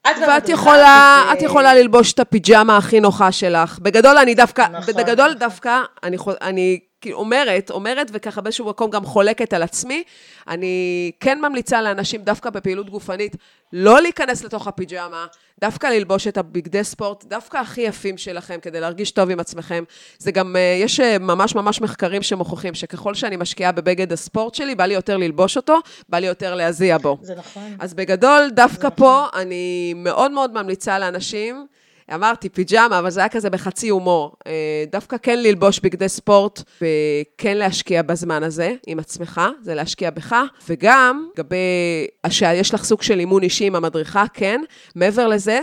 [0.07, 3.79] ואת יכולה, את יכולה ללבוש את הפיג'מה הכי נוחה שלך.
[3.79, 4.95] בגדול אני דווקא, נכון.
[4.95, 10.03] בגדול דווקא, אני, אני כאילו אומרת, אומרת וככה באיזשהו מקום גם חולקת על עצמי.
[10.49, 13.37] אני כן ממליצה לאנשים דווקא בפעילות גופנית
[13.73, 15.27] לא להיכנס לתוך הפיג'מה,
[15.61, 19.85] דווקא ללבוש את הבגדי ספורט, דווקא הכי יפים שלכם, כדי להרגיש טוב עם עצמכם.
[20.19, 24.75] זה גם, אה, יש אה, ממש ממש מחקרים שמוכיחים שככל שאני משקיעה בבגד הספורט שלי,
[24.75, 27.19] בא לי יותר ללבוש אותו, בא לי יותר להזיע בו.
[27.23, 27.77] זה נכון.
[27.79, 29.41] אז בגדול, דווקא פה נכון.
[29.41, 31.67] אני מאוד מאוד ממליצה לאנשים,
[32.15, 34.33] אמרתי פיג'מה, אבל זה היה כזה בחצי הומור.
[34.47, 40.37] אה, דווקא כן ללבוש בגדי ספורט וכן להשקיע בזמן הזה עם עצמך, זה להשקיע בך,
[40.69, 41.57] וגם לגבי
[42.29, 44.61] שיש לך סוג של אימון אישי עם המדריכה, כן,
[44.95, 45.61] מעבר לזה,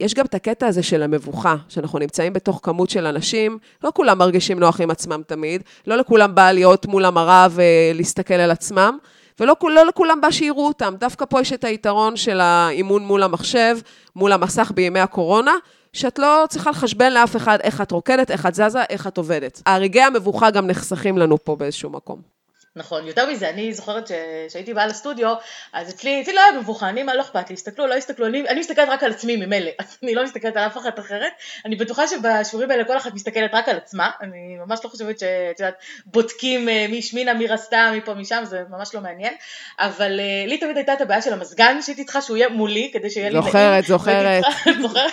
[0.00, 4.18] יש גם את הקטע הזה של המבוכה, שאנחנו נמצאים בתוך כמות של אנשים, לא כולם
[4.18, 8.98] מרגישים נוח עם עצמם תמיד, לא לכולם בא להיות מול המראה ולהסתכל על עצמם,
[9.40, 10.94] ולא לא לכולם בא שיראו אותם.
[10.98, 13.78] דווקא פה יש את היתרון של האימון מול המחשב,
[14.16, 15.54] מול המסך בימי הקורונה,
[15.92, 19.62] שאת לא צריכה לחשבן לאף אחד איך את רוקדת, איך את זזה, איך את עובדת.
[19.66, 22.35] הרגעי המבוכה גם נחסכים לנו פה באיזשהו מקום.
[22.76, 24.10] נכון, יותר מזה, אני זוכרת
[24.48, 25.34] שהייתי באה לסטודיו,
[25.72, 28.48] אז אצלי, אצלי לא היה מבוכה, אני, מה לא אכפת לי, הסתכלו, לא הסתכלו, אני,
[28.48, 29.70] אני מסתכלת רק על עצמי ממילא,
[30.02, 31.32] אני לא מסתכלת על אף אחת אחרת,
[31.64, 35.60] אני בטוחה שבשיעורים האלה כל אחת מסתכלת רק על עצמה, אני ממש לא חושבת שאת
[35.60, 35.74] יודעת,
[36.06, 39.34] בודקים אה, מי השמינה, מי רסתה, מי פה, משם, זה ממש לא מעניין,
[39.78, 43.10] אבל uh, לי תמיד הייתה את הבעיה של המזגן, שהייתי צריכה שהוא יהיה מולי, כדי
[43.10, 43.38] שיהיה לי...
[43.42, 44.44] זוכרת, זוכרת.
[44.82, 45.12] זוכרת,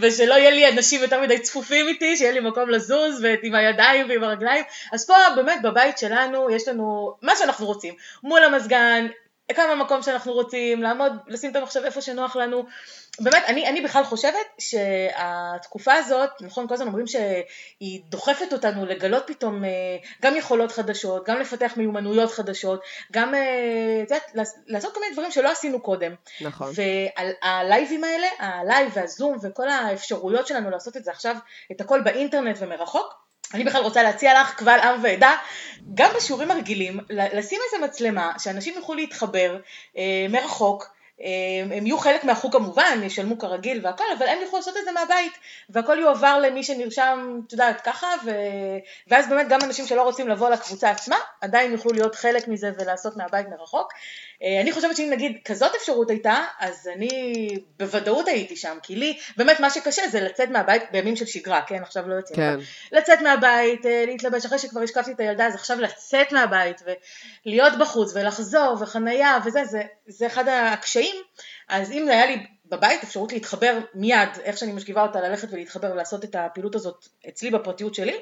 [0.00, 4.24] ושלא יהיה לי אנשים יותר מדי צפופים איתי, שיהיה לי מקום לזוז, ועם הידיים ועם
[4.24, 9.06] הרגליים, אז פה באמת בבית שלנו, יש לנו מה שאנחנו רוצים, מול המזגן,
[9.54, 12.64] כמה מקום שאנחנו רוצים, לעמוד, לשים את המחשב איפה שנוח לנו.
[13.20, 19.22] באמת, אני, אני בכלל חושבת שהתקופה הזאת, נכון, כל הזמן אומרים שהיא דוחפת אותנו לגלות
[19.26, 19.70] פתאום אה,
[20.22, 22.80] גם יכולות חדשות, גם לפתח מיומנויות חדשות,
[23.12, 24.30] גם, אה, את יודעת,
[24.66, 26.14] לעשות כל מיני דברים שלא עשינו קודם.
[26.40, 26.72] נכון.
[26.74, 31.36] והלייבים האלה, הלייב והזום וכל האפשרויות שלנו לעשות את זה עכשיו,
[31.72, 35.36] את הכל באינטרנט ומרחוק, אני בכלל רוצה להציע לך קבל עם ועדה,
[35.94, 39.56] גם בשיעורים הרגילים, לשים איזה מצלמה, שאנשים יוכלו להתחבר
[39.96, 40.90] אה, מרחוק,
[41.22, 44.92] אה, הם יהיו חלק מהחוג כמובן, ישלמו כרגיל והכל, אבל הם יוכלו לעשות את זה
[44.92, 45.32] מהבית,
[45.70, 48.30] והכל יועבר למי שנרשם, את יודעת, ככה, ו...
[49.08, 53.16] ואז באמת גם אנשים שלא רוצים לבוא לקבוצה עצמה, עדיין יוכלו להיות חלק מזה ולעשות
[53.16, 53.92] מהבית מרחוק.
[54.42, 57.48] אה, אני חושבת שאם נגיד כזאת אפשרות הייתה, אז אני
[57.78, 61.82] בוודאות הייתי שם, כי לי באמת מה שקשה זה לצאת מהבית בימים של שגרה, כן?
[61.82, 62.36] עכשיו לא יוצאים.
[62.36, 62.56] כן.
[62.92, 66.82] לצאת מהבית, אה, להתלבש, אחרי שכבר השקפתי את הילדה, אז עכשיו לצאת מהבית
[67.46, 71.16] ולהיות בחוץ ולחזור וחנייה וזה, זה, זה אחד הקשיים.
[71.68, 76.24] אז אם היה לי בבית אפשרות להתחבר מיד, איך שאני משכיבה אותה, ללכת ולהתחבר ולעשות
[76.24, 78.18] את הפעילות הזאת אצלי בפרטיות שלי,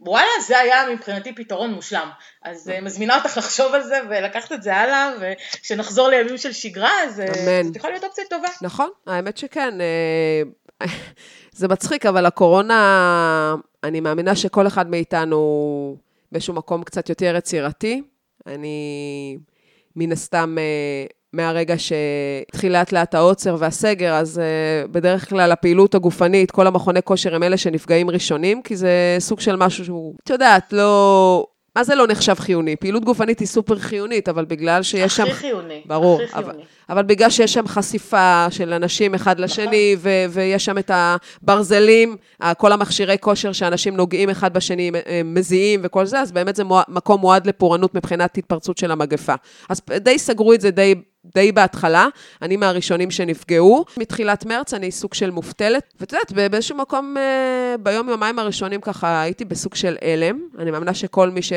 [0.00, 2.08] וואלה, זה היה מבחינתי פתרון מושלם.
[2.42, 6.90] אז אה, מזמינה אותך לחשוב על זה ולקחת את זה הלאה, וכשנחזור לימים של שגרה,
[7.04, 8.48] אז אה, זאת יכולה להיות אופציה טובה.
[8.62, 9.74] נכון, האמת שכן.
[9.80, 10.86] אה,
[11.52, 15.96] זה מצחיק, אבל הקורונה, אני מאמינה שכל אחד מאיתנו
[16.32, 18.02] באיזשהו מקום קצת יותר יצירתי.
[18.46, 19.38] אני
[19.96, 20.56] מן הסתם
[21.32, 24.40] מהרגע שהתחיל לאט לאט העוצר והסגר, אז
[24.84, 29.40] uh, בדרך כלל הפעילות הגופנית, כל המכוני כושר הם אלה שנפגעים ראשונים, כי זה סוג
[29.40, 31.46] של משהו שהוא, את יודעת, לא...
[31.76, 32.76] מה זה לא נחשב חיוני?
[32.76, 35.22] פעילות גופנית היא סופר חיונית, אבל בגלל שיש שם...
[35.22, 35.82] הכי חיוני.
[35.86, 36.20] ברור.
[36.22, 36.48] הכי חיוני.
[36.48, 40.10] אבל, אבל בגלל שיש שם חשיפה של אנשים אחד לשני, נכון.
[40.10, 42.16] ו- ויש שם את הברזלים,
[42.58, 44.90] כל המכשירי כושר שאנשים נוגעים אחד בשני,
[45.24, 49.34] מזיעים וכל זה, אז באמת זה מוע- מקום מועד לפורענות מבחינת התפרצות של המגפה.
[49.68, 50.94] אז די סגרו את זה די
[51.34, 52.08] די בהתחלה,
[52.42, 53.84] אני מהראשונים שנפגעו.
[53.96, 59.44] מתחילת מרץ אני סוג של מובטלת, ואת יודעת, באיזשהו מקום, אה, ביום-יומיים הראשונים ככה הייתי
[59.44, 60.40] בסוג של הלם.
[60.58, 61.52] אני מאמינה שכל מי ש...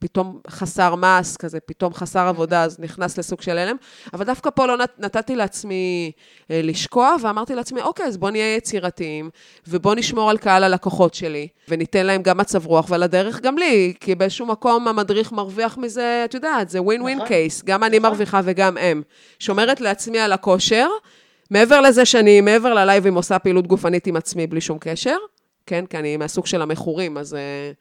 [0.00, 3.76] פתאום חסר מס, כזה פתאום חסר עבודה, אז נכנס לסוג של הלם.
[4.12, 6.12] אבל דווקא פה לא נת, נתתי לעצמי
[6.50, 9.30] אה, לשקוע, ואמרתי לעצמי, אוקיי, אז בוא נהיה יצירתיים,
[9.68, 13.94] ובוא נשמור על קהל הלקוחות שלי, וניתן להם גם מצב רוח, ועל הדרך גם לי,
[14.00, 17.26] כי באיזשהו מקום המדריך מרוויח מזה, את יודעת, זה win win.
[17.26, 18.10] case, גם אני נכון.
[18.10, 19.02] מרוויחה וגם הם.
[19.38, 20.88] שומרת לעצמי על הכושר,
[21.50, 25.16] מעבר לזה שאני, מעבר ללייבים, עושה פעילות גופנית עם עצמי בלי שום קשר,
[25.66, 27.34] כן, כי אני מהסוג של המכורים, אז...
[27.34, 27.72] אה,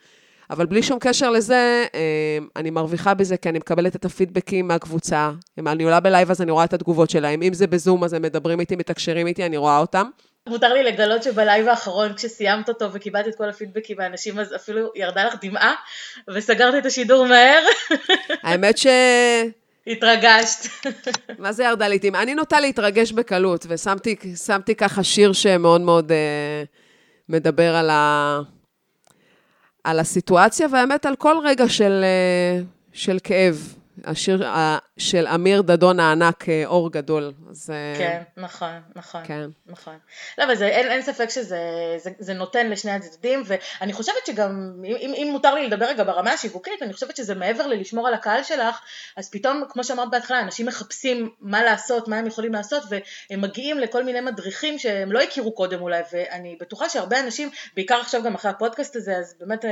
[0.49, 5.31] אבל בלי שום קשר לזה, אה, אני מרוויחה בזה כי אני מקבלת את הפידבקים מהקבוצה.
[5.59, 7.41] אם אני עולה בלייב אז אני רואה את התגובות שלהם.
[7.41, 10.09] אם זה בזום אז הם מדברים איתי, מתקשרים איתי, אני רואה אותם.
[10.47, 15.25] מותר לי לגלות שבלייב האחרון, כשסיימת אותו וקיבלת את כל הפידבקים מהאנשים, אז אפילו ירדה
[15.25, 15.75] לך דמעה,
[16.29, 17.63] וסגרת את השידור מהר,
[18.43, 18.87] האמת ש...
[19.87, 20.85] התרגשת.
[21.39, 22.15] מה זה ירדה לעיתים?
[22.15, 26.63] אני נוטה להתרגש בקלות, ושמתי שמתי ככה שיר שמאוד מאוד אה,
[27.29, 28.39] מדבר על, ה,
[29.83, 32.61] על הסיטואציה, והאמת על כל רגע של, אה,
[32.93, 33.75] של כאב.
[34.05, 34.43] השיר
[34.99, 37.33] של אמיר דדון הענק, אה, אור גדול.
[37.49, 39.21] אז, אה, כן, נכון, נכון.
[39.25, 39.49] כן.
[39.65, 39.97] נכון.
[40.37, 41.59] לא, אבל זה, אין, אין ספק שזה
[41.97, 46.31] זה, זה נותן לשני הצדדים, ואני חושבת שגם, אם, אם מותר לי לדבר רגע ברמה
[46.31, 48.79] השיווקית, אני חושבת שזה מעבר ללשמור על הקהל שלך,
[49.17, 53.79] אז פתאום, כמו שאמרת בהתחלה, אנשים מחפשים מה לעשות, מה הם יכולים לעשות, והם מגיעים
[53.79, 58.35] לכל מיני מדריכים שהם לא הכירו קודם אולי, ואני בטוחה שהרבה אנשים, בעיקר עכשיו גם
[58.35, 59.71] אחרי הפודקאסט הזה, אז באמת אה,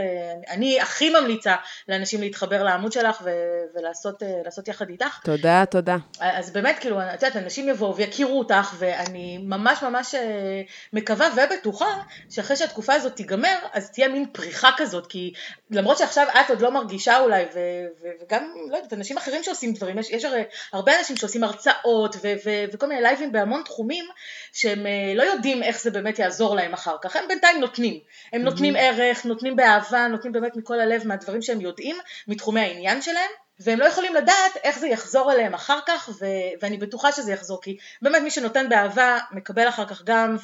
[0.49, 1.55] אני הכי ממליצה
[1.87, 3.29] לאנשים להתחבר לעמוד שלך ו,
[3.75, 5.16] ולעשות לעשות יחד איתך.
[5.23, 5.97] תודה, תודה.
[6.19, 10.61] אז באמת, כאילו, את יודעת, אנשים יבואו ויכירו אותך, ואני ממש ממש אה,
[10.93, 15.33] מקווה ובטוחה שאחרי שהתקופה הזאת תיגמר, אז תהיה מין פריחה כזאת, כי
[15.71, 19.99] למרות שעכשיו את עוד לא מרגישה אולי, ו- וגם, לא יודעת, אנשים אחרים שעושים דברים,
[19.99, 24.05] יש, יש הרי הרבה אנשים שעושים הרצאות ו- ו- וכל מיני לייבים בהמון תחומים,
[24.53, 27.99] שהם אה, לא יודעים איך זה באמת יעזור להם אחר כך, הם בינתיים נותנים,
[28.33, 31.95] הם נותנים ערך, נותנים באהבה, נותנים באמת מכל הלב מהדברים שהם יודעים,
[32.27, 33.46] מתחומי העניין שלהם.
[33.59, 36.25] והם לא יכולים לדעת איך זה יחזור אליהם אחר כך, ו-
[36.61, 40.35] ואני בטוחה שזה יחזור, כי באמת מי שנותן באהבה מקבל אחר כך גם,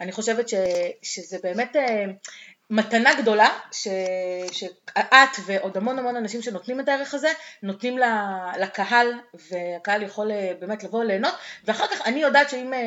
[0.00, 0.54] ואני חושבת ש-
[1.02, 2.04] שזה באמת אה,
[2.70, 3.88] מתנה גדולה, ש-
[4.52, 7.28] שאת ועוד המון המון אנשים שנותנים את הערך הזה,
[7.62, 8.04] נותנים ל-
[8.60, 9.12] לקהל,
[9.50, 12.78] והקהל יכול אה, באמת לבוא ליהנות, ואחר כך אני יודעת שאם אה,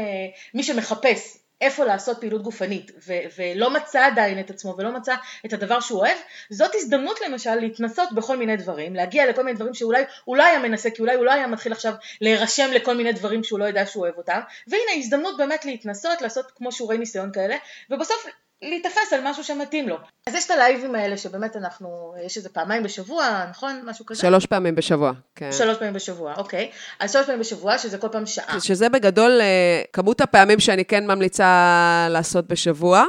[0.53, 5.54] מי שמחפש איפה לעשות פעילות גופנית ו- ולא מצא עדיין את עצמו ולא מצא את
[5.54, 6.17] הדבר שהוא אוהב,
[6.49, 10.60] זאת הזדמנות למשל להתנסות בכל מיני דברים, להגיע לכל מיני דברים שאולי הוא לא היה
[10.60, 13.86] מנסה, כי אולי הוא לא היה מתחיל עכשיו להירשם לכל מיני דברים שהוא לא יודע
[13.86, 17.56] שהוא אוהב אותם, והנה הזדמנות באמת להתנסות, לעשות כמו שיעורי ניסיון כאלה,
[17.89, 18.28] ובסוף
[18.69, 19.97] להיתפס על משהו שמתאים לו.
[20.28, 23.82] אז יש את הלייבים האלה שבאמת אנחנו, יש איזה פעמיים בשבוע, נכון?
[23.86, 24.21] משהו כזה?
[24.21, 25.52] שלוש פעמים בשבוע, כן.
[25.52, 26.71] שלוש פעמים בשבוע, אוקיי.
[26.99, 28.60] אז שלוש פעמים בשבוע, שזה כל פעם שעה.
[28.60, 33.04] שזה בגדול אה, כמות הפעמים שאני כן ממליצה לעשות בשבוע,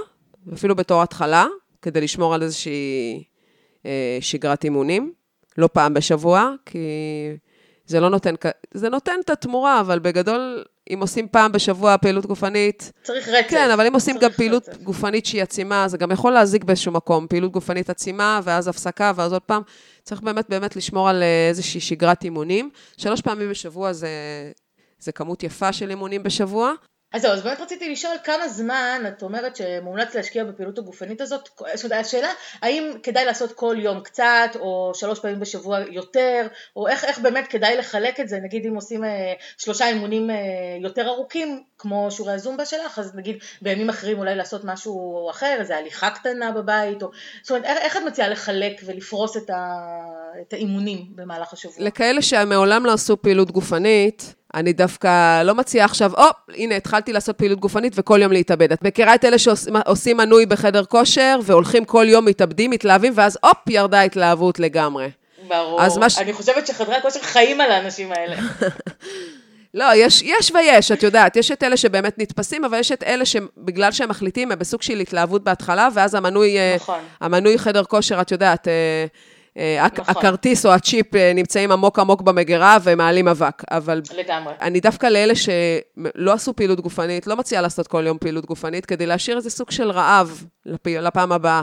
[0.55, 1.47] אפילו בתור התחלה,
[1.83, 3.25] כדי לשמור על איזושהי
[3.87, 5.13] אה, שגרת אימונים.
[5.59, 6.79] לא פעם בשבוע, כי
[7.87, 8.35] זה לא נותן,
[8.75, 13.51] זה נותן את התמורה, אבל בגדול, אם עושים פעם בשבוע פעילות גופנית, צריך רצף.
[13.51, 14.83] כן, אבל אם עושים גם פעילות רצף.
[14.83, 17.27] גופנית שהיא עצימה, זה גם יכול להזיק באיזשהו מקום.
[17.27, 19.63] פעילות גופנית עצימה, ואז הפסקה, ואז עוד פעם.
[20.03, 22.71] צריך באמת באמת לשמור על אה, איזושהי שגרת אימונים.
[22.97, 24.09] שלוש פעמים בשבוע זה,
[24.99, 26.73] זה כמות יפה של אימונים בשבוע.
[27.15, 31.49] אז זהו, אז באמת רציתי לשאול כמה זמן את אומרת שמומלץ להשקיע בפעילות הגופנית הזאת,
[31.75, 32.29] זאת אומרת, השאלה
[32.63, 36.47] האם כדאי לעשות כל יום קצת, או שלוש פעמים בשבוע יותר,
[36.77, 40.37] או איך, איך באמת כדאי לחלק את זה, נגיד אם עושים אה, שלושה אימונים אה,
[40.81, 45.77] יותר ארוכים, כמו שיעורי הזומבה שלך, אז נגיד בימים אחרים אולי לעשות משהו אחר, איזה
[45.77, 47.11] הליכה קטנה בבית, או,
[47.43, 49.77] זאת אומרת, איך, איך את מציעה לחלק ולפרוס את, ה,
[50.41, 51.75] את האימונים במהלך השבוע?
[51.79, 56.25] לכאלה שמעולם לא עשו פעילות גופנית, אני דווקא לא מציעה עכשיו, או,
[56.57, 58.73] הנה, התחלתי לעשות פעילות גופנית וכל יום להתאבד.
[58.73, 63.57] את מכירה את אלה שעושים מנוי בחדר כושר, והולכים כל יום, מתאבדים, מתלהבים, ואז הופ,
[63.69, 65.11] ירדה ההתלהבות לגמרי.
[65.49, 68.37] ברור, אז מה ש- אני חושבת שחדרי הכושר חיים על האנשים האלה.
[69.75, 73.25] לא, יש, יש ויש, את יודעת, יש את אלה שבאמת נתפסים, אבל יש את אלה
[73.25, 76.99] שבגלל שהם מחליטים, הם בסוג של התלהבות בהתחלה, ואז המנוי, אה, נכון.
[77.21, 79.07] המנוי חדר כושר, את יודעת, אה,
[79.57, 80.05] נכון.
[80.09, 83.63] הכרטיס או הצ'יפ אה, נמצאים עמוק עמוק במגירה ומעלים אבק.
[83.71, 84.55] אבל לגמרי.
[84.61, 89.07] אני דווקא לאלה שלא עשו פעילות גופנית, לא מציעה לעשות כל יום פעילות גופנית, כדי
[89.07, 90.87] להשאיר איזה סוג של רעב לפ...
[90.87, 91.63] לפעם הבאה,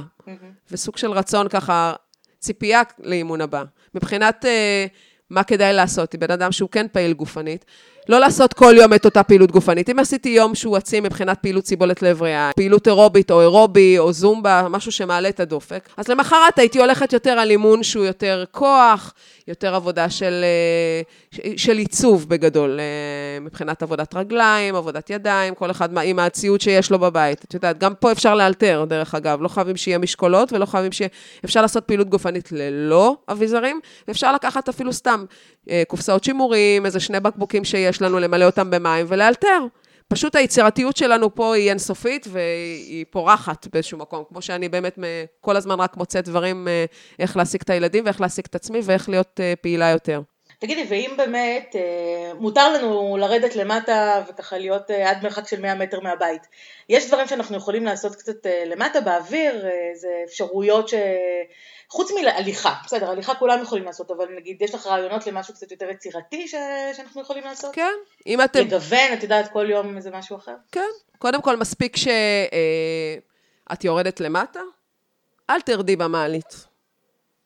[0.71, 1.93] וסוג של רצון ככה,
[2.39, 3.63] ציפייה לאימון הבא.
[3.95, 4.85] מבחינת אה,
[5.29, 7.65] מה כדאי לעשות, בן אדם שהוא כן פעיל גופנית,
[8.09, 9.89] לא לעשות כל יום את אותה פעילות גופנית.
[9.89, 14.13] אם עשיתי יום שהוא עצים מבחינת פעילות סיבולת לב ריאה, פעילות אירובית או אירובי או
[14.13, 19.13] זומבה, משהו שמעלה את הדופק, אז למחרת הייתי הולכת יותר על אימון שהוא יותר כוח,
[19.47, 25.97] יותר עבודה של, אה, של עיצוב בגדול, אה, מבחינת עבודת רגליים, עבודת ידיים, כל אחד
[26.03, 27.43] עם הציוד שיש לו בבית.
[27.43, 31.09] את יודעת, גם פה אפשר לאלתר, דרך אגב, לא חייבים שיהיה משקולות ולא חייבים שיהיה...
[31.45, 35.25] אפשר לעשות פעילות גופנית ללא אביזרים, ואפשר לקחת אפילו סתם
[35.69, 39.59] אה, קופסאות שימורים, איזה שני בקבוקים שיש לנו, למלא אותם במים ולאלתר.
[40.11, 44.99] פשוט היצירתיות שלנו פה היא אינסופית והיא פורחת באיזשהו מקום, כמו שאני באמת
[45.41, 46.85] כל הזמן רק מוצאת דברים אה,
[47.19, 50.21] איך להעסיק את הילדים ואיך להעסיק את עצמי ואיך להיות אה, פעילה יותר.
[50.59, 55.99] תגידי, ואם באמת אה, מותר לנו לרדת למטה וככה להיות עד מרחק של 100 מטר
[55.99, 56.41] מהבית,
[56.89, 60.93] יש דברים שאנחנו יכולים לעשות קצת למטה באוויר, זה אפשרויות ש...
[61.91, 65.89] חוץ מהליכה, בסדר, הליכה כולם יכולים לעשות, אבל נגיד יש לך רעיונות למשהו קצת יותר
[65.89, 66.55] יצירתי ש...
[66.97, 67.75] שאנחנו יכולים לעשות?
[67.75, 67.93] כן,
[68.27, 68.59] אם אתם...
[68.59, 70.55] לגוון, את יודעת, כל יום איזה משהו אחר?
[70.71, 72.11] כן, קודם כל מספיק שאת
[73.71, 74.59] אה, יורדת למטה,
[75.49, 76.65] אל תרדי במעלית.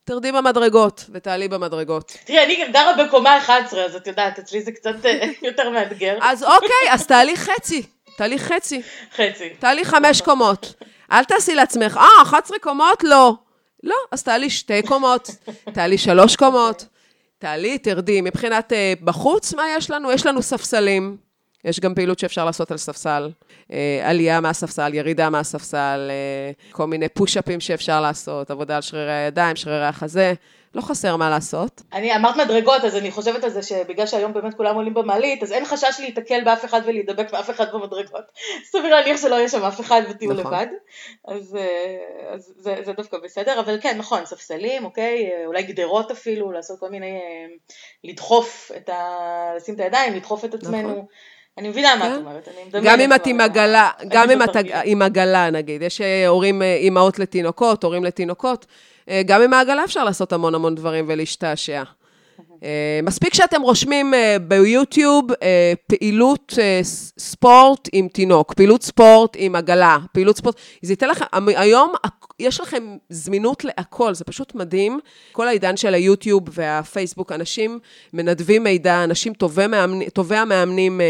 [0.04, 2.18] תרדי במדרגות ותעלי במדרגות.
[2.26, 6.18] תראי, אני גרה בקומה 11, אז את יודעת, אצלי זה קצת אה, יותר מאתגר.
[6.22, 7.84] אז אוקיי, אז תעלי חצי,
[8.18, 8.82] תעלי חצי.
[9.16, 9.50] חצי.
[9.60, 10.74] תעלי חמש קומות.
[11.12, 13.04] אל תעשי לעצמך, אה, 11 קומות?
[13.04, 13.45] לא.
[13.86, 15.30] לא, אז תעלי שתי קומות,
[15.74, 16.86] תעלי שלוש קומות,
[17.38, 18.22] תעלי, תרדי.
[18.22, 20.12] מבחינת uh, בחוץ, מה יש לנו?
[20.12, 21.18] יש לנו ספסלים.
[21.66, 23.30] יש גם פעילות שאפשר לעשות על ספסל.
[23.68, 26.12] Uh, עלייה מהספסל, ירידה מהספסל,
[26.70, 30.34] uh, כל מיני פוש-אפים שאפשר לעשות, עבודה על שרירי הידיים, שרירי החזה.
[30.76, 31.82] לא חסר מה לעשות.
[31.94, 35.52] אני אמרת מדרגות, אז אני חושבת על זה שבגלל שהיום באמת כולם עולים במעלית, אז
[35.52, 38.24] אין חשש להיתקל באף אחד ולהידבק באף אחד במדרגות.
[38.72, 40.54] סביר להניח שלא יהיה שם אף אחד ותהיו נכון.
[40.54, 40.68] לבד.
[41.28, 46.52] אז, אה, אז זה, זה דווקא בסדר, אבל כן, נכון, ספסלים, אוקיי, אולי גדרות אפילו,
[46.52, 47.56] לעשות כל מיני, אה,
[48.04, 49.52] לדחוף את ה...
[49.56, 50.90] לשים את הידיים, לדחוף את עצמנו.
[50.92, 51.06] נכון.
[51.58, 52.18] אני מבינה מה את כן.
[52.18, 52.88] אומרת, אני מדמיינת.
[52.88, 57.20] גם אם את עם עגלה, גם אם את עם עגלה נגיד, יש אה, הורים, אימהות
[57.20, 58.95] לתינוקות, הורים לתינוקות, אה,
[59.26, 61.84] גם עם העגלה אפשר לעשות המון המון דברים ולהשתעשע.
[62.64, 65.26] אה, מספיק שאתם רושמים אה, ביוטיוב
[65.88, 66.54] פעילות
[67.18, 71.94] ספורט עם תינוק, פעילות ספורט עם עגלה, פעילות ספורט, זה ייתן לכם, היום
[72.40, 75.00] יש לכם זמינות להכל, זה פשוט מדהים.
[75.32, 77.80] כל העידן של היוטיוב והפייסבוק, אנשים
[78.14, 81.02] מנדבים מידע, אנשים טובי, מאמנים, טובי המאמנים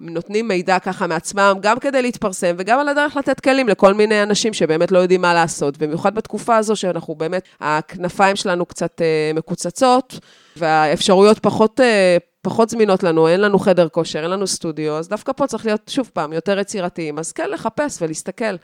[0.00, 4.52] נותנים מידע ככה מעצמם, גם כדי להתפרסם וגם על הדרך לתת כלים לכל מיני אנשים
[4.52, 9.00] שבאמת לא יודעים מה לעשות, במיוחד בתקופה הזו שאנחנו באמת, הכנפיים שלנו קצת
[9.34, 10.20] מקוצצות.
[10.58, 15.32] והאפשרויות פחות, אה, פחות זמינות לנו, אין לנו חדר כושר, אין לנו סטודיו, אז דווקא
[15.32, 17.18] פה צריך להיות, שוב פעם, יותר יצירתיים.
[17.18, 18.54] אז כן, לחפש ולהסתכל.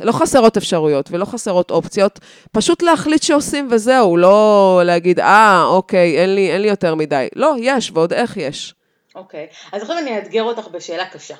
[0.00, 2.18] לא חסרות אפשרויות ולא חסרות אופציות,
[2.52, 7.28] פשוט להחליט שעושים וזהו, לא להגיד, אה, אוקיי, אין לי, אין לי יותר מדי.
[7.36, 8.74] לא, יש, ועוד איך יש.
[9.14, 11.34] אוקיי, אז עכשיו אני אאתגר אותך בשאלה קשה.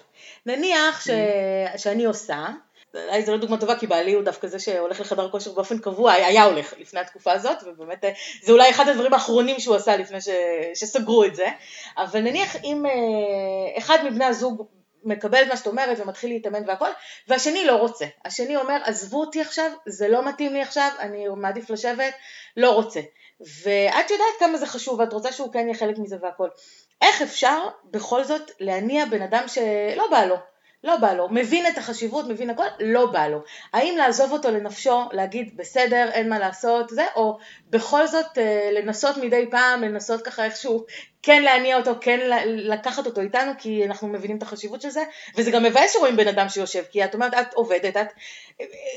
[0.47, 1.09] נניח ש...
[1.09, 1.79] Mm.
[1.79, 2.47] שאני עושה,
[2.95, 6.13] אולי זו לא דוגמה טובה כי בעלי הוא דווקא זה שהולך לחדר כושר באופן קבוע,
[6.13, 8.11] היה הולך לפני התקופה הזאת ובאמת אה,
[8.43, 10.29] זה אולי אחד הדברים האחרונים שהוא עשה לפני ש...
[10.75, 11.47] שסגרו את זה,
[11.97, 14.67] אבל נניח אם אה, אחד מבני הזוג
[15.05, 16.91] מקבל את מה שאת אומרת ומתחיל להתאמן והכל,
[17.29, 18.05] והשני לא רוצה.
[18.25, 22.15] השני אומר, עזבו אותי עכשיו, זה לא מתאים לי עכשיו, אני מעדיף לשבת,
[22.57, 23.01] לא רוצה.
[23.41, 26.49] ואת יודעת כמה זה חשוב ואת רוצה שהוא כן יהיה חלק מזה והכל.
[27.03, 30.37] איך אפשר בכל זאת להניע בן אדם שלא בא לו?
[30.85, 33.39] לא בא לו, מבין את החשיבות, מבין הכל, לא בא לו.
[33.73, 37.39] האם לעזוב אותו לנפשו, להגיד בסדר, אין מה לעשות, זה, או
[37.71, 40.85] בכל זאת אה, לנסות מדי פעם, לנסות ככה איכשהו
[41.23, 45.05] כן להניע אותו, כן לקחת אותו איתנו, כי אנחנו מבינים את החשיבות של זה,
[45.37, 48.07] וזה גם מבאס שרואים בן אדם שיושב, כי את אומרת, את עובדת, את,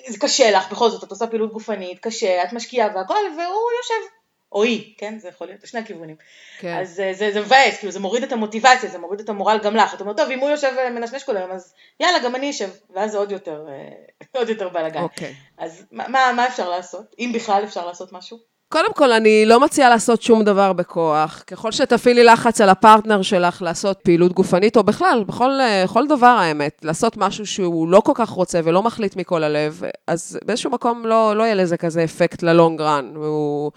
[0.08, 4.21] זה קשה לך, בכל זאת, את עושה פעילות גופנית, קשה, את משקיעה והכל, והוא יושב
[4.52, 5.20] או היא, כן?
[5.20, 6.16] זה יכול להיות בשני הכיוונים.
[6.60, 6.78] כן.
[6.78, 9.76] אז זה, זה, זה מבאס, כאילו זה מוריד את המוטיבציה, זה מוריד את המורל גם
[9.76, 9.94] לך.
[9.94, 13.12] את אומרת, טוב, אם הוא יושב ומנשנש כל היום, אז יאללה, גם אני אשב, ואז
[13.12, 13.94] זה עוד יותר, אה,
[14.40, 15.02] עוד יותר בלאגן.
[15.02, 15.34] אוקיי.
[15.58, 17.16] אז מה, מה אפשר לעשות?
[17.20, 18.38] אם בכלל אפשר לעשות משהו?
[18.72, 21.44] קודם כל, אני לא מציעה לעשות שום דבר בכוח.
[21.48, 26.28] ככל שתפעילי לחץ על הפרטנר שלך לעשות פעילות גופנית, או בכלל, בכל, אה, בכל דבר
[26.28, 31.06] האמת, לעשות משהו שהוא לא כל כך רוצה ולא מחליט מכל הלב, אז באיזשהו מקום
[31.06, 33.12] לא, לא יהיה לזה כזה אפקט ללונג רן.
[33.16, 33.72] הוא...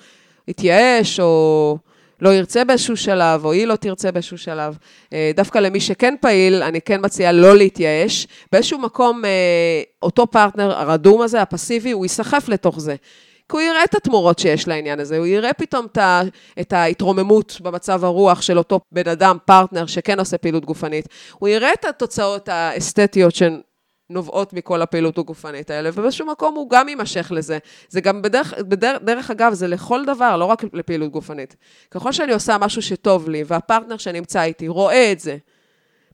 [0.48, 1.78] יתייאש, או
[2.20, 4.78] לא ירצה באיזשהו שלב, או היא לא תרצה באיזשהו שלב.
[5.12, 8.26] אה, דווקא למי שכן פעיל, אני כן מציעה לא להתייאש.
[8.52, 9.30] באיזשהו מקום, אה,
[10.02, 12.96] אותו פרטנר, הרדום הזה, הפסיבי, הוא ייסחף לתוך זה.
[13.48, 15.86] כי הוא יראה את התמורות שיש לעניין הזה, הוא יראה פתאום
[16.60, 21.08] את ההתרוממות במצב הרוח של אותו בן אדם, פרטנר, שכן עושה פעילות גופנית.
[21.38, 23.34] הוא יראה את התוצאות האסתטיות
[24.10, 27.58] נובעות מכל הפעילות הגופנית האלה, ובאיזשהו מקום הוא גם יימשך לזה.
[27.88, 31.56] זה גם בדרך, בדרך דרך אגב, זה לכל דבר, לא רק לפעילות גופנית.
[31.90, 35.36] ככל שאני עושה משהו שטוב לי, והפרטנר שנמצא איתי רואה את זה,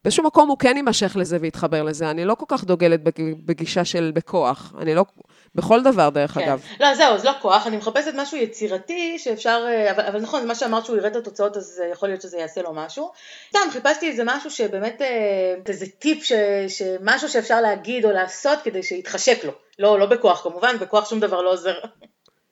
[0.05, 2.11] באיזשהו מקום הוא כן יימשך לזה ויתחבר לזה.
[2.11, 3.01] אני לא כל כך דוגלת
[3.45, 4.75] בגישה של בכוח.
[4.79, 5.05] אני לא...
[5.55, 6.41] בכל דבר, דרך כן.
[6.41, 6.63] אגב.
[6.81, 10.55] לא, זהו, זה לא כוח, אני מחפשת משהו יצירתי שאפשר, אה, אבל, אבל נכון, מה
[10.55, 13.11] שאמרת שהוא יראה את התוצאות, אז יכול להיות שזה יעשה לו משהו.
[13.49, 16.33] סתם, חיפשתי איזה משהו שבאמת, אה, איזה טיפ, ש,
[16.69, 19.53] שמשהו שאפשר להגיד או לעשות כדי שיתחשק לו.
[19.79, 21.75] לא, לא בכוח כמובן, בכוח שום דבר לא עוזר.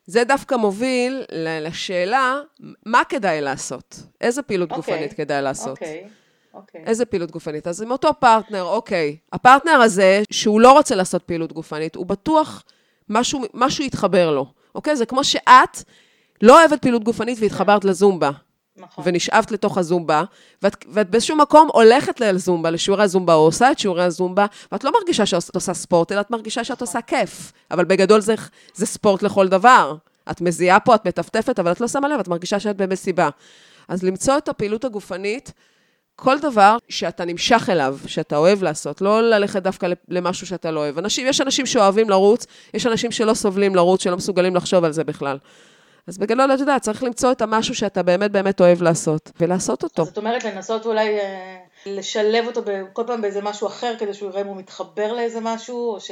[0.07, 1.25] זה דווקא מוביל
[1.61, 2.41] לשאלה,
[2.87, 3.97] מה כדאי לעשות?
[4.21, 4.75] איזה פעילות okay.
[4.77, 5.69] אוקיי, גופנית כדאי לעשות?
[5.69, 6.05] אוקיי.
[6.07, 6.09] Okay.
[6.55, 6.83] אוקיי.
[6.87, 7.67] איזה פעילות גופנית?
[7.67, 9.17] אז עם אותו פרטנר, אוקיי.
[9.33, 12.65] הפרטנר הזה, שהוא לא רוצה לעשות פעילות גופנית, הוא בטוח
[13.11, 14.97] משהו, משהו יתחבר לו, אוקיי?
[14.97, 15.83] זה כמו שאת
[16.43, 18.31] לא אוהבת פעילות גופנית והתחברת לזומבה.
[18.79, 19.05] נכון.
[19.07, 20.23] ונשאבת לתוך הזומבה,
[20.63, 24.93] ואת, ואת באיזשהו מקום הולכת לזומבה, לשיעורי הזומבה, או עושה את שיעורי הזומבה, ואת לא
[24.93, 27.53] מרגישה שאת עושה ספורט, אלא את מרגישה שאת עושה כיף.
[27.71, 28.35] אבל בגדול זה,
[28.75, 29.97] זה ספורט לכל דבר.
[30.31, 33.29] את מזיעה פה, את מטפטפת, אבל את לא שמה לב, את מרגישה שאת במסיבה.
[33.89, 35.53] אז למצוא את הפעילות הגופנית,
[36.21, 40.99] כל דבר שאתה נמשך אליו, שאתה אוהב לעשות, לא ללכת דווקא למשהו שאתה לא אוהב.
[40.99, 45.05] אנשים, יש אנשים שאוהבים לרוץ, יש אנשים שלא סובלים לרוץ, שלא מסוגלים לחשוב על זה
[45.05, 45.39] בכלל.
[46.07, 50.05] אז בגדול, אתה יודע, צריך למצוא את המשהו שאתה באמת באמת אוהב לעשות, ולעשות אותו.
[50.05, 51.57] זאת אומרת, לנסות אולי אה,
[51.87, 52.63] לשלב אותו
[52.93, 56.11] כל פעם באיזה משהו אחר, כדי שהוא יראה אם הוא מתחבר לאיזה משהו, או, ש...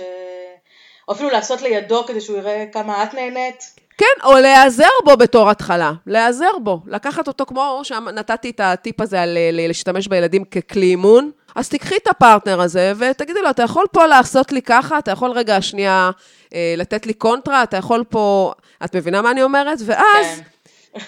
[1.08, 3.85] או אפילו לעשות לידו כדי שהוא יראה כמה את נהנית.
[3.98, 9.22] כן, או להיעזר בו בתור התחלה, להיעזר בו, לקחת אותו כמו שנתתי את הטיפ הזה
[9.22, 14.06] על להשתמש בילדים ככלי אימון, אז תיקחי את הפרטנר הזה ותגידי לו, אתה יכול פה
[14.06, 16.10] לעשות לי ככה, אתה יכול רגע שנייה
[16.54, 18.52] אה, לתת לי קונטרה, אתה יכול פה,
[18.84, 19.78] את מבינה מה אני אומרת?
[19.84, 20.26] ואז...
[20.26, 20.42] כן.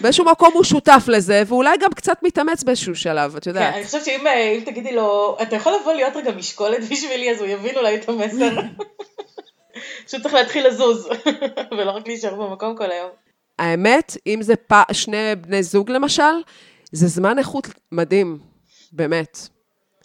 [0.00, 3.72] באיזשהו מקום הוא שותף לזה, ואולי גם קצת מתאמץ באיזשהו שלב, את יודעת.
[3.72, 7.40] כן, אני חושבת שאם אה, תגידי לו, אתה יכול לבוא להיות רגע משקולת בשבילי, אז
[7.40, 8.50] הוא יבין אולי את המסר.
[10.06, 11.08] פשוט צריך להתחיל לזוז,
[11.78, 13.10] ולא רק להישאר במקום כל היום.
[13.58, 14.74] האמת, אם זה פ...
[14.92, 16.22] שני בני זוג למשל,
[16.92, 18.38] זה זמן איכות מדהים,
[18.92, 19.48] באמת.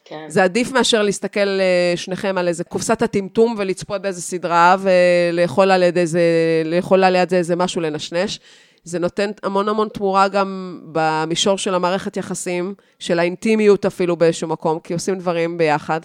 [0.06, 0.26] כן.
[0.28, 5.84] זה עדיף מאשר להסתכל אה, שניכם על איזה קופסת הטמטום ולצפות באיזה סדרה ולאכול על
[5.84, 6.22] יד איזה,
[6.66, 8.40] לאכול על יד זה איזה משהו לנשנש.
[8.84, 14.80] זה נותן המון המון תמורה גם במישור של המערכת יחסים, של האינטימיות אפילו באיזשהו מקום,
[14.80, 16.00] כי עושים דברים ביחד,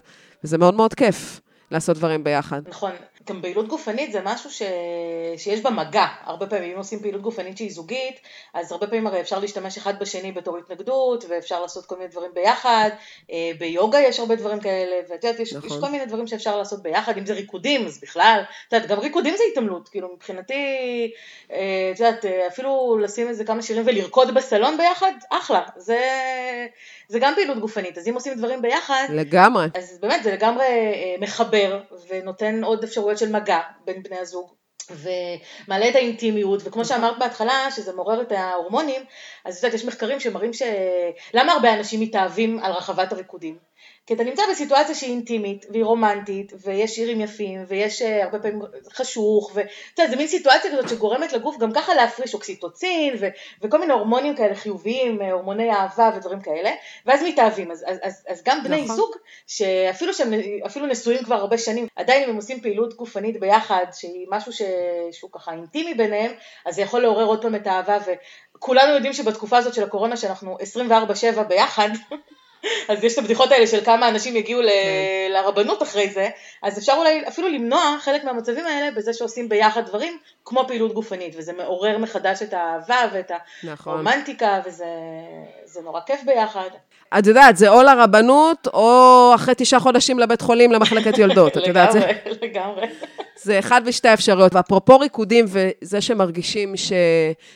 [0.44, 1.40] וזה מאוד מאוד כיף
[1.70, 2.62] לעשות דברים ביחד.
[2.68, 2.90] נכון,
[3.28, 4.62] גם פעילות גופנית זה משהו ש...
[5.36, 8.20] שיש בה מגע, הרבה פעמים אם עושים פעילות גופנית שהיא זוגית,
[8.54, 12.30] אז הרבה פעמים הרי אפשר להשתמש אחד בשני בתור התנגדות, ואפשר לעשות כל מיני דברים
[12.34, 12.90] ביחד,
[13.32, 15.70] אה, ביוגה יש הרבה דברים כאלה, ואת יודעת, יש, נכון.
[15.70, 18.98] יש כל מיני דברים שאפשר לעשות ביחד, אם זה ריקודים, אז בכלל, את יודעת, גם
[18.98, 20.54] ריקודים זה התעמלות, כאילו מבחינתי,
[21.52, 25.98] אה, את יודעת, אה, אפילו לשים איזה כמה שירים ולרקוד בסלון ביחד, אחלה, זה...
[27.08, 29.66] זה גם פעילות גופנית, אז אם עושים דברים ביחד, לגמרי.
[29.74, 30.66] אז באמת זה לגמרי
[31.20, 34.54] מחבר ונותן עוד אפשרויות של מגע בין בני הזוג.
[34.90, 36.84] ומעלה את האינטימיות, וכמו נכון.
[36.84, 39.02] שאמרת בהתחלה, שזה מעורר את ההורמונים,
[39.44, 40.62] אז את יודעת, יש מחקרים שמראים ש...
[41.34, 43.58] למה הרבה אנשים מתאהבים על רחבת הריקודים?
[44.08, 48.60] כי אתה נמצא בסיטואציה שהיא אינטימית, והיא רומנטית, ויש שירים יפים, ויש uh, הרבה פעמים
[48.92, 53.28] חשוך, ואתה יודע, זה מין סיטואציה כזאת שגורמת לגוף גם ככה להפריש אוקסיטוצין, ו-
[53.62, 56.70] וכל מיני הורמונים כאלה חיוביים, אה, הורמוני אהבה ודברים כאלה,
[57.06, 57.70] ואז מתאהבים.
[57.70, 58.96] אז, אז, אז, אז גם בני נכון.
[58.96, 59.14] זוג,
[59.46, 60.32] שאפילו שהם
[60.66, 64.62] אפילו נשואים כבר הרבה שנים, עדיין אם הם עושים פעילות גופנית ביחד, שהיא משהו ש...
[65.12, 66.32] שהוא ככה אינטימי ביניהם,
[66.66, 67.98] אז זה יכול לעורר עוד פעם את האהבה,
[68.56, 70.56] וכולנו יודעים שבתקופה הזאת של הקורונה, שאנחנו
[71.38, 71.88] 24/7 ביחד,
[72.88, 74.68] אז יש את הבדיחות האלה של כמה אנשים יגיעו ל...
[74.68, 75.32] כן.
[75.32, 76.28] לרבנות אחרי זה,
[76.62, 81.34] אז אפשר אולי אפילו למנוע חלק מהמצבים האלה בזה שעושים ביחד דברים כמו פעילות גופנית,
[81.36, 83.30] וזה מעורר מחדש את האהבה ואת
[83.64, 83.92] נכון.
[83.92, 86.70] הרומנטיקה, וזה נורא כיף ביחד.
[87.18, 91.94] את יודעת, זה או לרבנות, או אחרי תשעה חודשים לבית חולים למחלקת יולדות, את יודעת.
[91.94, 92.86] לגמרי, לגמרי.
[93.42, 94.54] זה אחד ושתי אפשרויות.
[94.54, 96.92] ואפרופו ריקודים וזה שמרגישים, ש...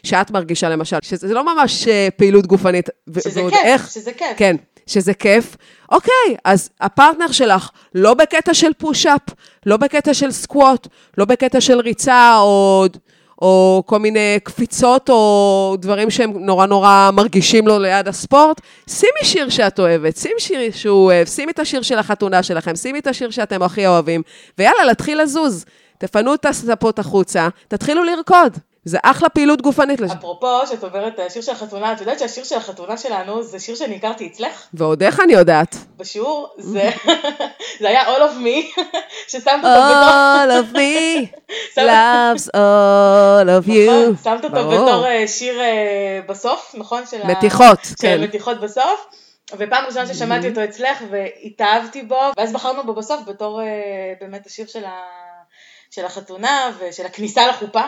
[0.02, 2.88] שאת מרגישה למשל, שזה לא ממש אה, פעילות גופנית.
[3.24, 3.90] שזה כיף, איך...
[3.90, 4.36] שזה כיף.
[4.36, 5.56] כן, שזה כיף.
[5.92, 9.20] אוקיי, אז הפרטנר שלך לא בקטע של פוש-אפ,
[9.66, 10.86] לא בקטע של סקווט,
[11.18, 12.86] לא בקטע של ריצה או,
[13.42, 19.48] או כל מיני קפיצות או דברים שהם נורא נורא מרגישים לו ליד הספורט, שימי שיר
[19.48, 23.30] שאת אוהבת, שימי שיר שהוא אוהב, שימי את השיר של החתונה שלכם, שימי את השיר
[23.30, 24.22] שאתם הכי אוהבים,
[24.58, 25.64] ויאללה, להתחיל לזוז.
[25.98, 28.58] תפנו את הספות החוצה, תתחילו לרקוד.
[28.84, 30.00] זה אחלה פעילות גופנית.
[30.02, 33.96] אפרופו, שאת עוברת השיר של החתונה, את יודעת שהשיר של החתונה שלנו זה שיר שאני
[33.96, 34.66] הכרתי אצלך?
[34.74, 35.76] ועוד איך אני יודעת.
[35.96, 36.90] בשיעור, זה,
[37.80, 38.80] זה היה All of Me,
[39.30, 40.10] ששמת אותו בתור...
[40.42, 41.26] All of me
[41.76, 43.90] loves all of you.
[43.90, 47.02] נכון, שמת אותו בתור אה, שיר אה, בסוף, נכון?
[47.24, 47.94] מתיחות, כן.
[47.96, 49.06] של מתיחות בסוף.
[49.58, 53.66] ופעם ראשונה ששמעתי אותו אצלך והתאהבתי בו, ואז בחרנו בו בסוף בתור אה,
[54.20, 54.66] באמת השיר
[55.90, 57.82] של החתונה ושל הכניסה לחופה.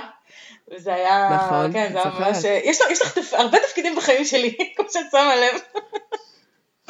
[0.72, 3.34] וזה היה, נכון, כן, זה היה ממש, יש, יש לך תפ...
[3.34, 5.60] הרבה תפקידים בחיים שלי, כמו שאת שמה לב.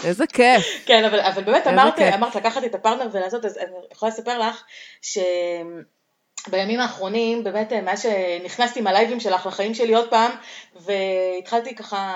[0.04, 0.82] איזה כיף.
[0.86, 2.14] כן, אבל, אבל באמת אמרת, כיף.
[2.14, 4.64] אמרת לקחת את הפרטנר ולעשות, אז אני יכולה לספר לך
[5.02, 10.30] שבימים האחרונים, באמת מאז שנכנסתי עם הלייבים שלך לחיים שלי עוד פעם,
[10.76, 12.14] והתחלתי ככה,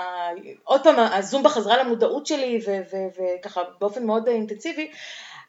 [0.63, 2.59] עוד פעם הזומבה חזרה למודעות שלי,
[3.39, 4.91] וככה באופן מאוד אינטנסיבי,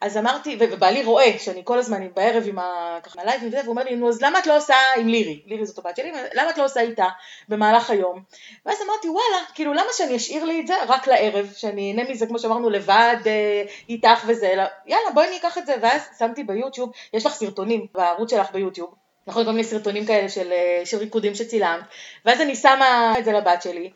[0.01, 3.85] אז אמרתי, ובעלי רואה שאני כל הזמן בערב עם ה- ככה הלייבים וזה, והוא אומר
[3.85, 6.59] לי, נו אז למה את לא עושה עם לירי, לירי זאת הבת שלי, למה את
[6.59, 7.07] לא עושה איתה
[7.49, 8.23] במהלך היום?
[8.67, 12.27] ואז אמרתי, וואלה, כאילו למה שאני אשאיר לי את זה רק לערב, שאני אהנה מזה,
[12.27, 16.45] כמו שאמרנו, לבד, אה, איתך וזה, אלא יאללה, בואי אני אקח את זה, ואז שמתי
[16.45, 18.95] ביוטיוב, יש לך סרטונים בערוץ שלך ביוטיוב,
[19.31, 21.81] נכון, כל מיני סרטונים כאלה של, אה, של ריקודים שצילמת,
[22.25, 23.91] ואז אני שמה את זה לבת שלי,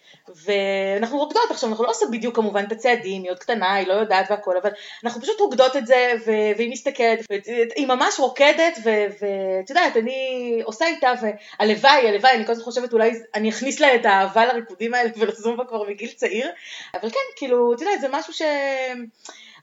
[0.44, 3.92] ואנחנו רוקדות עכשיו, אנחנו לא עושות בדיוק כמובן את הצעדים, היא עוד קטנה, היא לא
[3.92, 4.70] יודעת והכל, אבל
[5.04, 10.86] אנחנו פשוט רוקדות את זה, ו- והיא מסתכלת, והיא ממש רוקדת, ואת יודעת, אני עושה
[10.86, 15.10] איתה, והלוואי, הלוואי, אני כל הזמן חושבת אולי אני אכניס לה את האהבה לריקודים האלה
[15.16, 16.50] ולחזור בה כבר מגיל צעיר,
[16.94, 18.42] אבל כן, כאילו, את יודעת, זה משהו ש...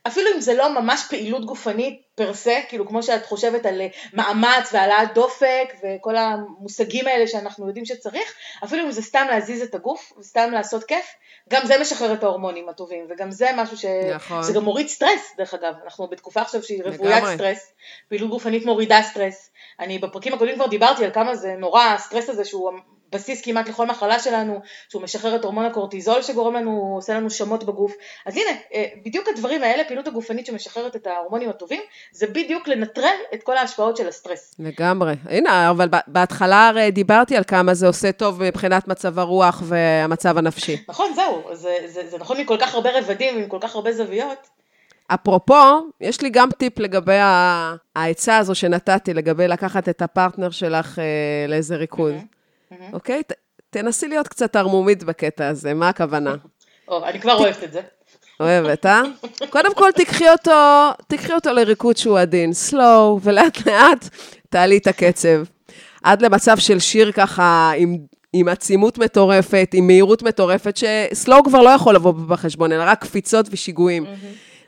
[0.06, 3.86] אפילו אם זה לא ממש פעילות גופנית per se, כאילו כמו שאת חושבת על אה,
[4.12, 8.34] מאמץ והעלאת דופק וכל המושגים האלה שאנחנו יודעים שצריך,
[8.64, 11.06] אפילו אם זה סתם להזיז את הגוף וסתם לעשות כיף,
[11.50, 13.84] גם זה משחרר את ההורמונים הטובים, וגם זה משהו ש...
[14.14, 14.42] נכון.
[14.42, 17.24] זה גם מוריד סטרס, דרך אגב, אנחנו בתקופה עכשיו שהיא רוויית.
[17.34, 17.72] סטרס,
[18.08, 19.50] פעילות גופנית מורידה סטרס,
[19.80, 22.72] אני בפרקים הקודמים כבר דיברתי על כמה זה נורא, הסטרס הזה שהוא
[23.12, 27.64] בסיס כמעט לכל מחלה שלנו, שהוא משחרר את הורמון הקורטיזול שגורם לנו, עושה לנו שמות
[27.64, 27.92] בגוף.
[28.26, 31.80] אז הנה, אה, בדיוק הדברים האלה, פעילות הגופנית שמשחררת את ההורמונים הטובים,
[32.12, 34.54] זה בדיוק לנטרל את כל ההשפעות של הסטרס.
[34.58, 35.14] לגמרי.
[35.24, 40.76] הנה, אבל בהתחלה הרי דיברתי על כמה זה עושה טוב מבחינת מצב הרוח והמצב הנפשי.
[40.88, 44.48] נכון, זהו, זה, זה, זה נכון מכל כך הרבה רבדים, עם כל כך הרבה זוויות.
[45.14, 45.54] אפרופו,
[46.00, 47.18] יש לי גם טיפ לגבי
[47.96, 51.04] העצה הזו שנתתי, לגבי לקחת את הפרטנר שלך אה,
[51.48, 52.14] לאיזה ריקוד.
[52.92, 53.22] אוקיי?
[53.22, 53.32] ת-
[53.70, 56.34] תנסי להיות קצת ערמומית בקטע הזה, מה הכוונה?
[56.88, 57.80] או, אני כבר אוהבת את זה.
[58.40, 59.02] אוהבת, אה?
[59.50, 60.50] קודם כל, תקחי אותו,
[61.08, 64.08] תקחי אותו לריקוד שהוא עדין, סלואו, ולאט לאט
[64.50, 65.42] תעלי את הקצב.
[66.02, 67.96] עד למצב של שיר ככה עם,
[68.32, 73.46] עם עצימות מטורפת, עם מהירות מטורפת, שסלואו כבר לא יכול לבוא בחשבון, אלא רק קפיצות
[73.50, 74.06] ושיגועים.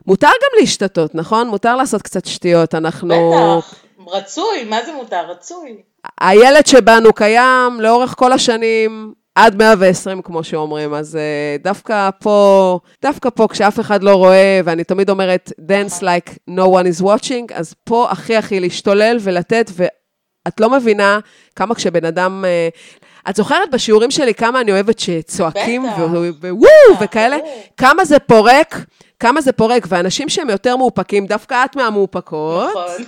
[0.06, 1.48] מותר גם להשתתות, נכון?
[1.48, 3.34] מותר לעשות קצת שטויות, אנחנו...
[3.58, 3.74] בטח,
[4.08, 5.30] רצוי, מה זה מותר?
[5.30, 5.82] רצוי.
[6.20, 13.30] הילד שבנו קיים לאורך כל השנים, עד 120, כמו שאומרים, אז uh, דווקא פה, דווקא
[13.30, 17.74] פה, כשאף אחד לא רואה, ואני תמיד אומרת, dance like no one is watching, אז
[17.84, 21.18] פה הכי הכי להשתולל ולתת, ואת לא מבינה
[21.56, 22.44] כמה כשבן אדם...
[22.44, 25.98] Uh, את זוכרת בשיעורים שלי כמה אני אוהבת שצועקים, בטח.
[25.98, 27.36] ו- ווואו, וכאלה?
[27.76, 28.76] כמה זה פורק,
[29.20, 33.04] כמה זה פורק, ואנשים שהם יותר מאופקים, דווקא את מהמאופקות, נכון.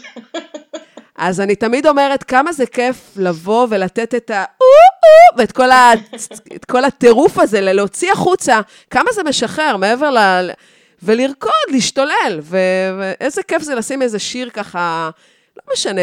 [1.16, 4.44] אז אני תמיד אומרת כמה זה כיף לבוא ולתת את ה...
[5.36, 5.92] ואת כל, ה...
[6.70, 10.50] כל הטירוף הזה, להוציא החוצה, כמה זה משחרר מעבר ל...
[11.02, 12.58] ולרקוד, להשתולל, ו...
[12.98, 15.10] ואיזה כיף זה לשים איזה שיר ככה,
[15.56, 16.00] לא משנה,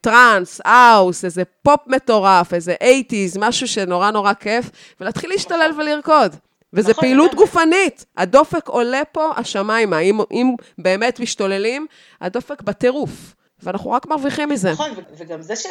[0.00, 4.70] טראנס, האוס, איזה פופ מטורף, איזה אייטיז, משהו שנורא נורא כיף,
[5.00, 6.36] ולהתחיל להשתולל ולרקוד.
[6.72, 7.46] וזה נכון, פעילות לגמרי.
[7.46, 8.04] גופנית.
[8.16, 9.98] הדופק עולה פה השמיימה.
[10.00, 11.86] אם, אם באמת משתוללים,
[12.20, 13.10] הדופק בטירוף.
[13.62, 14.70] ואנחנו רק מרוויחים מזה.
[14.72, 15.66] נכון, וגם זה ש...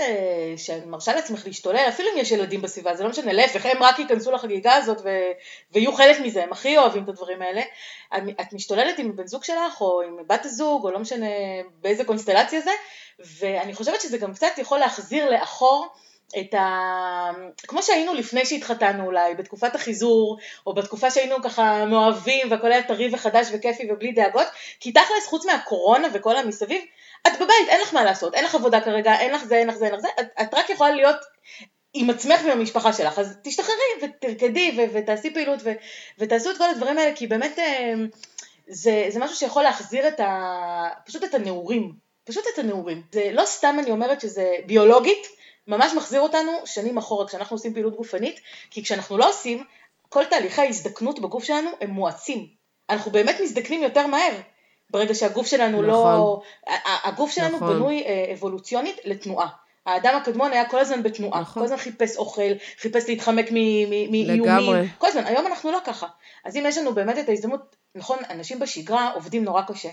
[0.57, 3.99] שאת מרשה לעצמך להשתולל, אפילו אם יש ילדים בסביבה, זה לא משנה, להפך, הם רק
[3.99, 5.09] ייכנסו לחגיגה הזאת ו...
[5.73, 7.61] ויהיו חלק מזה, הם הכי אוהבים את הדברים האלה.
[8.17, 11.25] את- את משתוללת עם בן זוג שלך, או עם בת הזוג, או לא משנה
[11.81, 12.71] באיזה קונסטלציה זה,
[13.39, 15.87] ואני חושבת שזה גם קצת יכול להחזיר לאחור.
[16.39, 17.31] את ה...
[17.67, 23.09] כמו שהיינו לפני שהתחתנו אולי, בתקופת החיזור, או בתקופה שהיינו ככה מאוהבים והכל היה טרי
[23.11, 24.47] וחדש וכיפי ובלי דאגות,
[24.79, 26.81] כי תכלס חוץ מהקורונה וכל המסביב,
[27.27, 29.75] את בבית, אין לך מה לעשות, אין לך עבודה כרגע, אין לך זה, אין לך
[29.75, 31.17] זה, אין לך זה, את, את רק יכולה להיות
[31.93, 35.73] עם עצמך ועם המשפחה שלך, אז תשתחררי ותרקדי ו- ותעשי פעילות ו-
[36.19, 37.93] ותעשו את כל הדברים האלה, כי באמת אה,
[38.67, 40.89] זה, זה משהו שיכול להחזיר את ה...
[41.05, 43.01] פשוט את הנעורים, פשוט את הנעורים.
[43.11, 45.27] זה לא סתם אני אומרת שזה ביולוגית,
[45.67, 48.39] ממש מחזיר אותנו שנים אחורה כשאנחנו עושים פעילות גופנית,
[48.69, 49.63] כי כשאנחנו לא עושים,
[50.09, 52.47] כל תהליכי ההזדקנות בגוף שלנו הם מואצים.
[52.89, 54.33] אנחנו באמת מזדקנים יותר מהר.
[54.89, 55.87] ברגע שהגוף שלנו נכון.
[55.87, 56.41] לא...
[57.03, 57.75] הגוף שלנו נכון.
[57.75, 59.47] בנוי אה, אבולוציונית לתנועה.
[59.85, 61.61] האדם הקדמון היה כל הזמן בתנועה, נכון.
[61.61, 64.27] כל הזמן חיפש אוכל, חיפש להתחמק מאיומים.
[64.97, 66.07] כל הזמן, היום אנחנו לא ככה.
[66.45, 69.89] אז אם יש לנו באמת את ההזדמנות, נכון, אנשים בשגרה עובדים נורא קשה,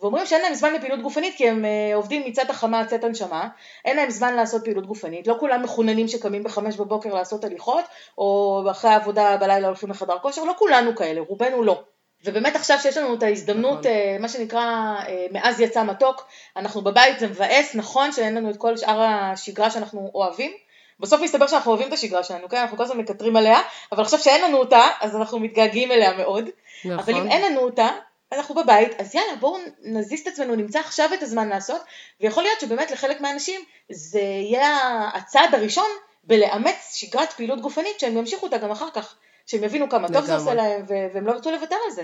[0.00, 3.48] ואומרים שאין להם זמן לפעילות גופנית כי הם אה, עובדים מצאת החמה צאת הנשמה,
[3.84, 7.84] אין להם זמן לעשות פעילות גופנית, לא כולם מחוננים שקמים בחמש בבוקר לעשות הליכות,
[8.18, 11.82] או אחרי העבודה בלילה הולכים לחדר כושר, לא כולנו כאלה, רובנו לא.
[12.24, 13.92] ובאמת עכשיו שיש לנו את ההזדמנות, נכון.
[13.92, 14.60] אה, מה שנקרא,
[15.08, 19.70] אה, מאז יצא מתוק, אנחנו בבית, זה מבאס, נכון שאין לנו את כל שאר השגרה
[19.70, 20.52] שאנחנו אוהבים.
[21.00, 22.56] בסוף מסתבר שאנחנו אוהבים את השגרה שלנו, כן?
[22.56, 23.60] אנחנו כל הזמן מקטרים עליה,
[23.92, 26.48] אבל עכשיו שאין לנו אותה, אז אנחנו מתגעגעים אליה מאוד.
[26.84, 26.98] נכון.
[26.98, 27.88] אבל אם אין לנו אותה,
[28.32, 31.80] אנחנו בבית, אז יאללה בואו נזיז את עצמנו, נמצא עכשיו את הזמן לעשות,
[32.20, 33.60] ויכול להיות שבאמת לחלק מהאנשים
[33.90, 34.78] זה יהיה
[35.14, 35.88] הצעד הראשון
[36.24, 39.16] בלאמץ שגרת פעילות גופנית שהם ימשיכו אותה גם אחר כך,
[39.52, 42.02] שהם יבינו כמה טוב זה עושה להם והם לא ירצו לוותר על זה.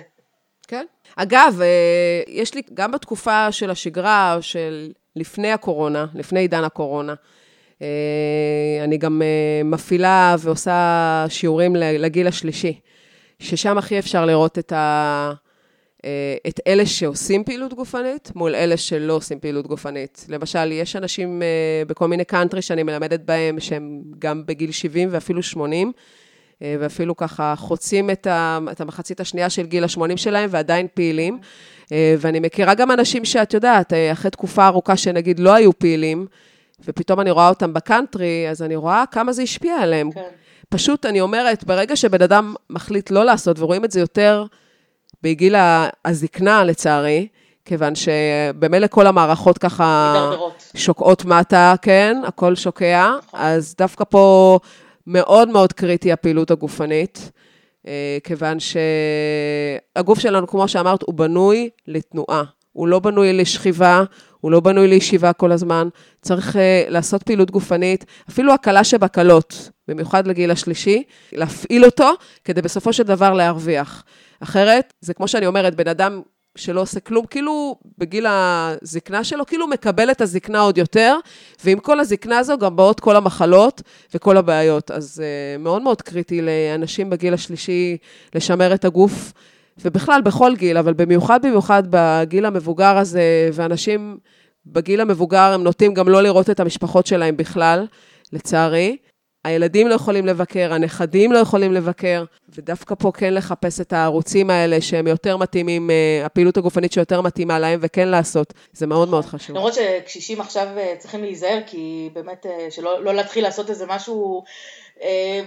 [0.69, 0.87] כן.
[1.17, 7.15] אגב, אה, יש לי גם בתקופה של השגרה, של לפני הקורונה, לפני עידן הקורונה,
[7.83, 7.87] אה,
[8.85, 12.81] אני גם אה, מפעילה ועושה שיעורים לגיל השלישי,
[13.39, 15.33] ששם הכי אפשר לראות את, ה...
[16.49, 20.27] את אלה שעושים פעילות גופנית מול אלה שלא עושים פעילות גופנית.
[20.29, 21.43] למשל, יש אנשים
[21.87, 26.03] בכל מיני קאנטרי שאני מלמדת בהם, שהם גם בגיל 70 ואפילו 80, אה,
[26.61, 31.39] ואפילו ככה חוצים את, ה, את המחצית השנייה של גיל ה-80 שלהם ועדיין פעילים.
[31.93, 36.27] אה, ואני מכירה גם אנשים שאת יודעת, אה, אחרי תקופה ארוכה שנגיד לא היו פעילים,
[36.85, 40.13] ופתאום אני רואה אותם בקאנטרי, אז אני רואה כמה זה השפיע עליהם.
[40.13, 40.21] כן.
[40.69, 44.45] פשוט, אני אומרת, ברגע שבן אדם מחליט לא לעשות, ורואים את זה יותר
[45.23, 45.55] בגיל
[46.05, 47.29] הזקנה, לצערי,
[47.65, 50.15] כיוון שבמילא כל המערכות ככה...
[50.17, 50.71] מדרדרות.
[50.75, 53.41] שוקעות מטה, כן, הכל שוקע, נכון.
[53.41, 54.59] אז דווקא פה
[55.09, 57.31] מאוד מאוד קריטי הפעילות הגופנית,
[57.87, 62.43] אה, כיוון שהגוף שלנו, כמו שאמרת, הוא בנוי לתנועה.
[62.73, 64.03] הוא לא בנוי לשכיבה,
[64.41, 65.89] הוא לא בנוי לישיבה כל הזמן.
[66.23, 71.03] צריך uh, לעשות פעילות גופנית, אפילו הקלה שבקלות, במיוחד לגיל השלישי,
[71.33, 72.11] להפעיל אותו
[72.45, 74.05] כדי בסופו של דבר להרוויח.
[74.41, 76.23] אחרת, זה כמו שאני אומרת, בן אדם
[76.59, 81.17] שלא עושה כלום, כאילו בגיל הזקנה שלו, כאילו מקבל את הזקנה עוד יותר,
[81.65, 83.83] ועם כל הזקנה הזו גם באות כל המחלות
[84.15, 84.91] וכל הבעיות.
[84.91, 87.97] אז uh, מאוד מאוד קריטי לאנשים בגיל השלישי
[88.35, 89.33] לשמר את הגוף,
[89.85, 94.19] ובכלל בכל גיל, אבל במיוחד במיוחד בגיל המבוגר הזה, ואנשים
[94.67, 97.87] בגיל המבוגר הם נוטים גם לא לראות את המשפחות שלהם בכלל,
[98.33, 98.97] לצערי.
[99.45, 104.81] הילדים לא יכולים לבקר, הנכדים לא יכולים לבקר, ודווקא פה כן לחפש את הערוצים האלה
[104.81, 108.55] שהם יותר מתאימים, אה, הפעילות הגופנית שיותר מתאימה להם, וכן לעשות.
[108.73, 109.57] זה מאוד מאוד חשוב.
[109.57, 114.45] למרות שקשישים עכשיו אה, צריכים להיזהר, כי באמת, אה, שלא לא להתחיל לעשות איזה משהו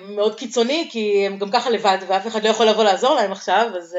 [0.09, 3.69] מאוד קיצוני, כי הם גם ככה לבד, ואף אחד לא יכול לבוא לעזור להם עכשיו,
[3.77, 3.97] אז...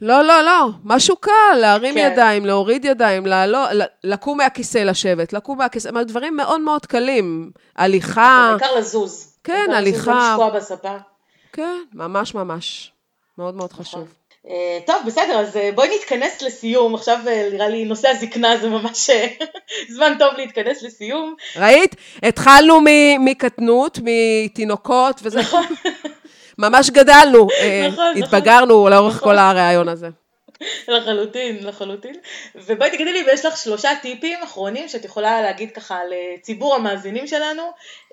[0.00, 1.30] לא, לא, לא, משהו קל,
[1.60, 2.10] להרים כן.
[2.12, 3.68] ידיים, להוריד ידיים, לעלות,
[4.04, 7.50] לקום מהכיסא לשבת, לקום מהכיסא, דברים מאוד מאוד קלים.
[7.76, 8.56] הליכה.
[8.60, 9.36] בעיקר לזוז.
[9.44, 9.98] כן, הליכה.
[9.98, 10.96] לזוז, לא לשקוע בספה.
[11.52, 12.92] כן, ממש ממש.
[13.38, 13.84] מאוד מאוד נכון.
[13.84, 14.08] חשוב.
[14.46, 14.48] Uh,
[14.86, 16.94] טוב, בסדר, אז uh, בואי נתכנס לסיום.
[16.94, 19.10] עכשיו uh, נראה לי נושא הזקנה זה ממש
[19.94, 21.34] זמן טוב להתכנס לסיום.
[21.56, 21.96] ראית?
[22.22, 22.80] התחלנו
[23.20, 25.40] מקטנות, מתינוקות וזה.
[25.40, 25.64] נכון.
[26.58, 30.08] ממש גדלנו, אה, נכון, נכון, התבגרנו לאורך כל הרעיון הזה.
[30.88, 32.14] לחלוטין, לחלוטין.
[32.54, 37.62] ובואי תגידי לי, ויש לך שלושה טיפים אחרונים שאת יכולה להגיד ככה לציבור המאזינים שלנו,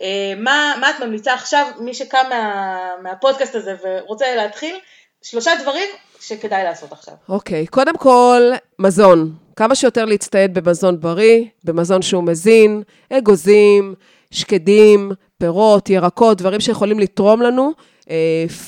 [0.01, 4.75] אה, מה, מה את ממליצה עכשיו, מי שקם מה, מהפודקאסט הזה ורוצה להתחיל,
[5.21, 5.89] שלושה דברים
[6.21, 7.13] שכדאי לעשות עכשיו.
[7.29, 8.41] אוקיי, okay, קודם כל,
[8.79, 9.33] מזון.
[9.55, 12.83] כמה שיותר להצטייד במזון בריא, במזון שהוא מזין,
[13.13, 13.95] אגוזים,
[14.31, 17.92] שקדים, פירות, ירקות, דברים שיכולים לתרום לנו אה,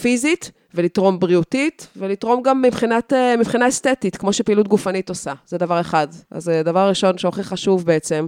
[0.01, 5.33] פיזית ולתרום בריאותית, ולתרום גם מבחינת, אה, מבחינה אסתטית, כמו שפעילות גופנית עושה.
[5.45, 6.07] זה דבר אחד.
[6.31, 8.27] אז זה דבר ראשון שהכי חשוב בעצם,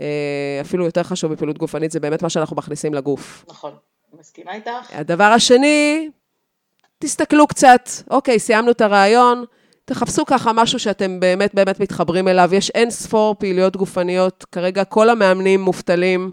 [0.00, 3.44] אה, אפילו יותר חשוב מפעילות גופנית, זה באמת מה שאנחנו מכניסים לגוף.
[3.48, 3.72] נכון,
[4.18, 4.92] מסכימה איתך.
[4.92, 6.08] הדבר השני,
[6.98, 9.44] תסתכלו קצת, אוקיי, סיימנו את הרעיון,
[9.84, 12.50] תחפשו ככה משהו שאתם באמת באמת מתחברים אליו.
[12.54, 16.30] יש אין ספור פעילויות גופניות, כרגע כל המאמנים מובטלים.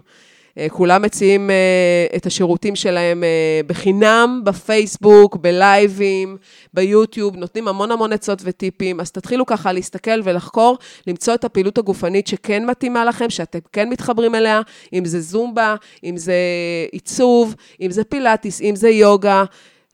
[0.58, 6.36] אה, כולם מציעים אה, את השירותים שלהם אה, בחינם, בפייסבוק, בלייבים,
[6.74, 12.26] ביוטיוב, נותנים המון המון עצות וטיפים, אז תתחילו ככה להסתכל ולחקור, למצוא את הפעילות הגופנית
[12.26, 14.60] שכן מתאימה לכם, שאתם כן מתחברים אליה,
[14.92, 15.74] אם זה זומבה,
[16.04, 16.34] אם זה
[16.92, 19.44] עיצוב, אם זה פילאטיס, אם זה יוגה,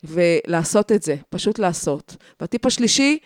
[0.03, 2.15] ולעשות את זה, פשוט לעשות.
[2.41, 3.17] והטיפ השלישי,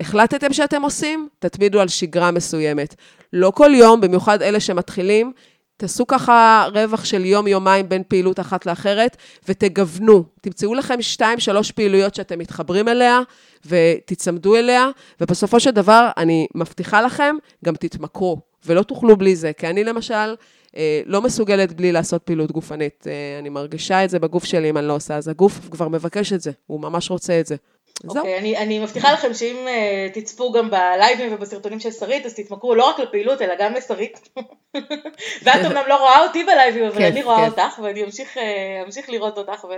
[0.00, 2.94] החלטתם שאתם עושים, תתמידו על שגרה מסוימת.
[3.32, 5.32] לא כל יום, במיוחד אלה שמתחילים,
[5.82, 9.16] תעשו ככה רווח של יום-יומיים בין פעילות אחת לאחרת,
[9.48, 10.24] ותגוונו.
[10.40, 13.20] תמצאו לכם שתיים, שלוש פעילויות שאתם מתחברים אליה,
[13.66, 14.88] ותצמדו אליה,
[15.20, 19.52] ובסופו של דבר, אני מבטיחה לכם, גם תתמכרו, ולא תוכלו בלי זה.
[19.52, 20.34] כי אני למשל,
[20.76, 23.06] אה, לא מסוגלת בלי לעשות פעילות גופנית.
[23.06, 26.32] אה, אני מרגישה את זה בגוף שלי אם אני לא עושה, אז הגוף כבר מבקש
[26.32, 27.56] את זה, הוא ממש רוצה את זה.
[28.08, 32.34] אוקיי, okay, אני, אני מבטיחה לכם שאם uh, תצפו גם בלייבים ובסרטונים של שרית, אז
[32.34, 34.28] תתמכרו לא רק לפעילות, אלא גם לשרית.
[35.42, 38.40] ואת אמנם לא רואה אותי בלייבים, אבל אני רואה אותך, ואני אמשיך, uh,
[38.86, 39.72] אמשיך לראות אותך ו...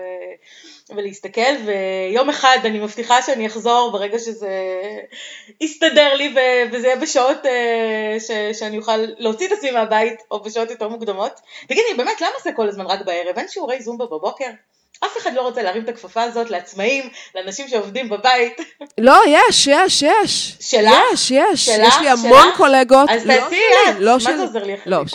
[0.96, 4.50] ולהסתכל, ויום אחד אני מבטיחה שאני אחזור ברגע שזה
[5.60, 6.38] יסתדר לי, ו...
[6.72, 8.58] וזה יהיה בשעות uh, ש...
[8.58, 11.40] שאני אוכל להוציא את עצמי מהבית, או בשעות יותר מוקדמות.
[11.66, 13.38] תגידי, באמת, למה זה כל הזמן רק בערב?
[13.38, 14.50] אין שיעורי זומבה בבוקר?
[15.06, 18.56] אף אחד לא רוצה להרים את הכפפה הזאת לעצמאים, לאנשים שעובדים בבית.
[18.98, 20.56] לא, יש, יש, יש.
[20.60, 20.92] שלך?
[21.12, 21.64] יש, יש.
[21.64, 21.88] שלך?
[21.88, 22.56] יש לי המון שלך?
[22.56, 23.08] קולגות.
[23.10, 23.94] אז לא תעשי את.
[23.98, 24.36] לא מה שלי.
[24.36, 25.06] זה עוזר לי לא?
[25.06, 25.14] ש-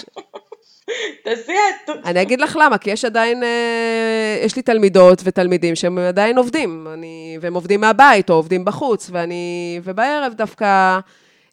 [1.23, 1.51] תעשי
[1.85, 1.89] את.
[2.05, 6.87] אני אגיד לך למה, כי יש עדיין, אה, יש לי תלמידות ותלמידים שהם עדיין עובדים,
[6.93, 10.99] אני, והם עובדים מהבית או עובדים בחוץ, ואני, ובערב דווקא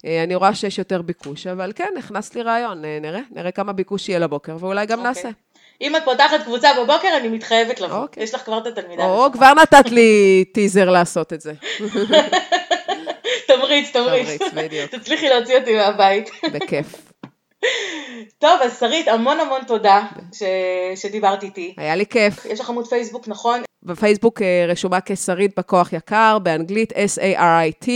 [0.05, 3.73] אה, אני רואה שיש יותר ביקוש, אבל כן, נכנס לי רעיון, אה, נראה, נראה כמה
[3.73, 5.09] ביקוש יהיה לבוקר, ואולי גם אוקיי.
[5.09, 5.29] נעשה.
[5.81, 7.97] אם את פותחת קבוצה בבוקר, אני מתחייבת לבוא.
[7.97, 8.23] אוקיי.
[8.23, 9.03] יש לך כבר את התלמידה.
[9.03, 9.33] או הראשונה.
[9.33, 11.53] כבר נתת לי טיזר לעשות את זה,
[13.47, 14.27] תמריץ, תמריץ.
[14.27, 14.91] תמריץ, בדיוק.
[14.95, 16.29] תצליחי להוציא אותי מהבית.
[16.53, 16.95] בכיף.
[18.39, 20.01] טוב, אז שרית, המון המון תודה
[20.33, 20.43] ש-
[21.01, 21.73] שדיברת איתי.
[21.77, 22.45] היה לי כיף.
[22.45, 23.61] יש לך עמוד פייסבוק, נכון?
[23.83, 27.87] בפייסבוק אה, רשומה כשרית בכוח יקר, באנגלית S-A-R-I-T,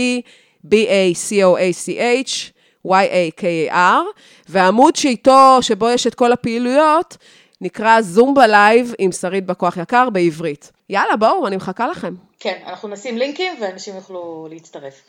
[0.66, 2.50] B-A-C-O-A-C-H,
[2.86, 4.02] Y-A-K-A-R,
[4.48, 7.16] והעמוד שאיתו, שבו יש את כל הפעילויות,
[7.62, 10.72] נקרא זומבה live עם שרית בכוח יקר בעברית.
[10.88, 12.14] יאללה, בואו, אני מחכה לכם.
[12.38, 15.04] כן, אנחנו נשים לינקים ואנשים יוכלו להצטרף.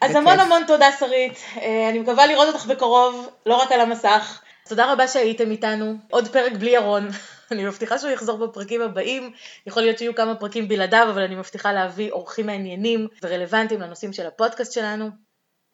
[0.00, 0.16] אז בכיף.
[0.16, 4.42] המון המון תודה שרית, אה, אני מקווה לראות אותך בקרוב, לא רק על המסך.
[4.68, 7.08] תודה רבה שהייתם איתנו, עוד פרק בלי ירון.
[7.52, 9.32] אני מבטיחה שהוא יחזור בפרקים הבאים,
[9.66, 14.26] יכול להיות שיהיו כמה פרקים בלעדיו, אבל אני מבטיחה להביא אורחים מעניינים ורלוונטיים לנושאים של
[14.26, 15.10] הפודקאסט שלנו.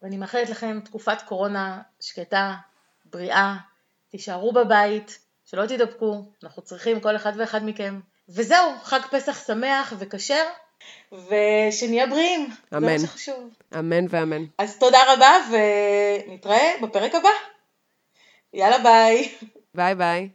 [0.02, 2.54] ואני מאחלת לכם תקופת קורונה שקטה,
[3.04, 3.54] בריאה,
[4.10, 8.00] תישארו בבית, שלא תידבקו, אנחנו צריכים כל אחד ואחד מכם.
[8.28, 10.44] וזהו, חג פסח שמח וכשר,
[11.12, 12.48] ושנהיה בריאים.
[12.76, 12.86] אמן.
[12.86, 13.50] זה מה שחשוב.
[13.78, 14.44] אמן ואמן.
[14.58, 17.28] אז תודה רבה, ונתראה בפרק הבא.
[18.54, 19.34] יאללה ביי.
[19.74, 20.28] ביי ביי.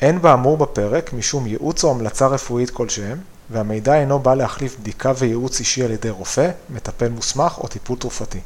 [0.00, 3.18] אין באמור בפרק משום ייעוץ או המלצה רפואית כלשהם,
[3.50, 8.40] והמידע אינו בא להחליף בדיקה וייעוץ אישי על ידי רופא, מטפל מוסמך או טיפול תרופתי.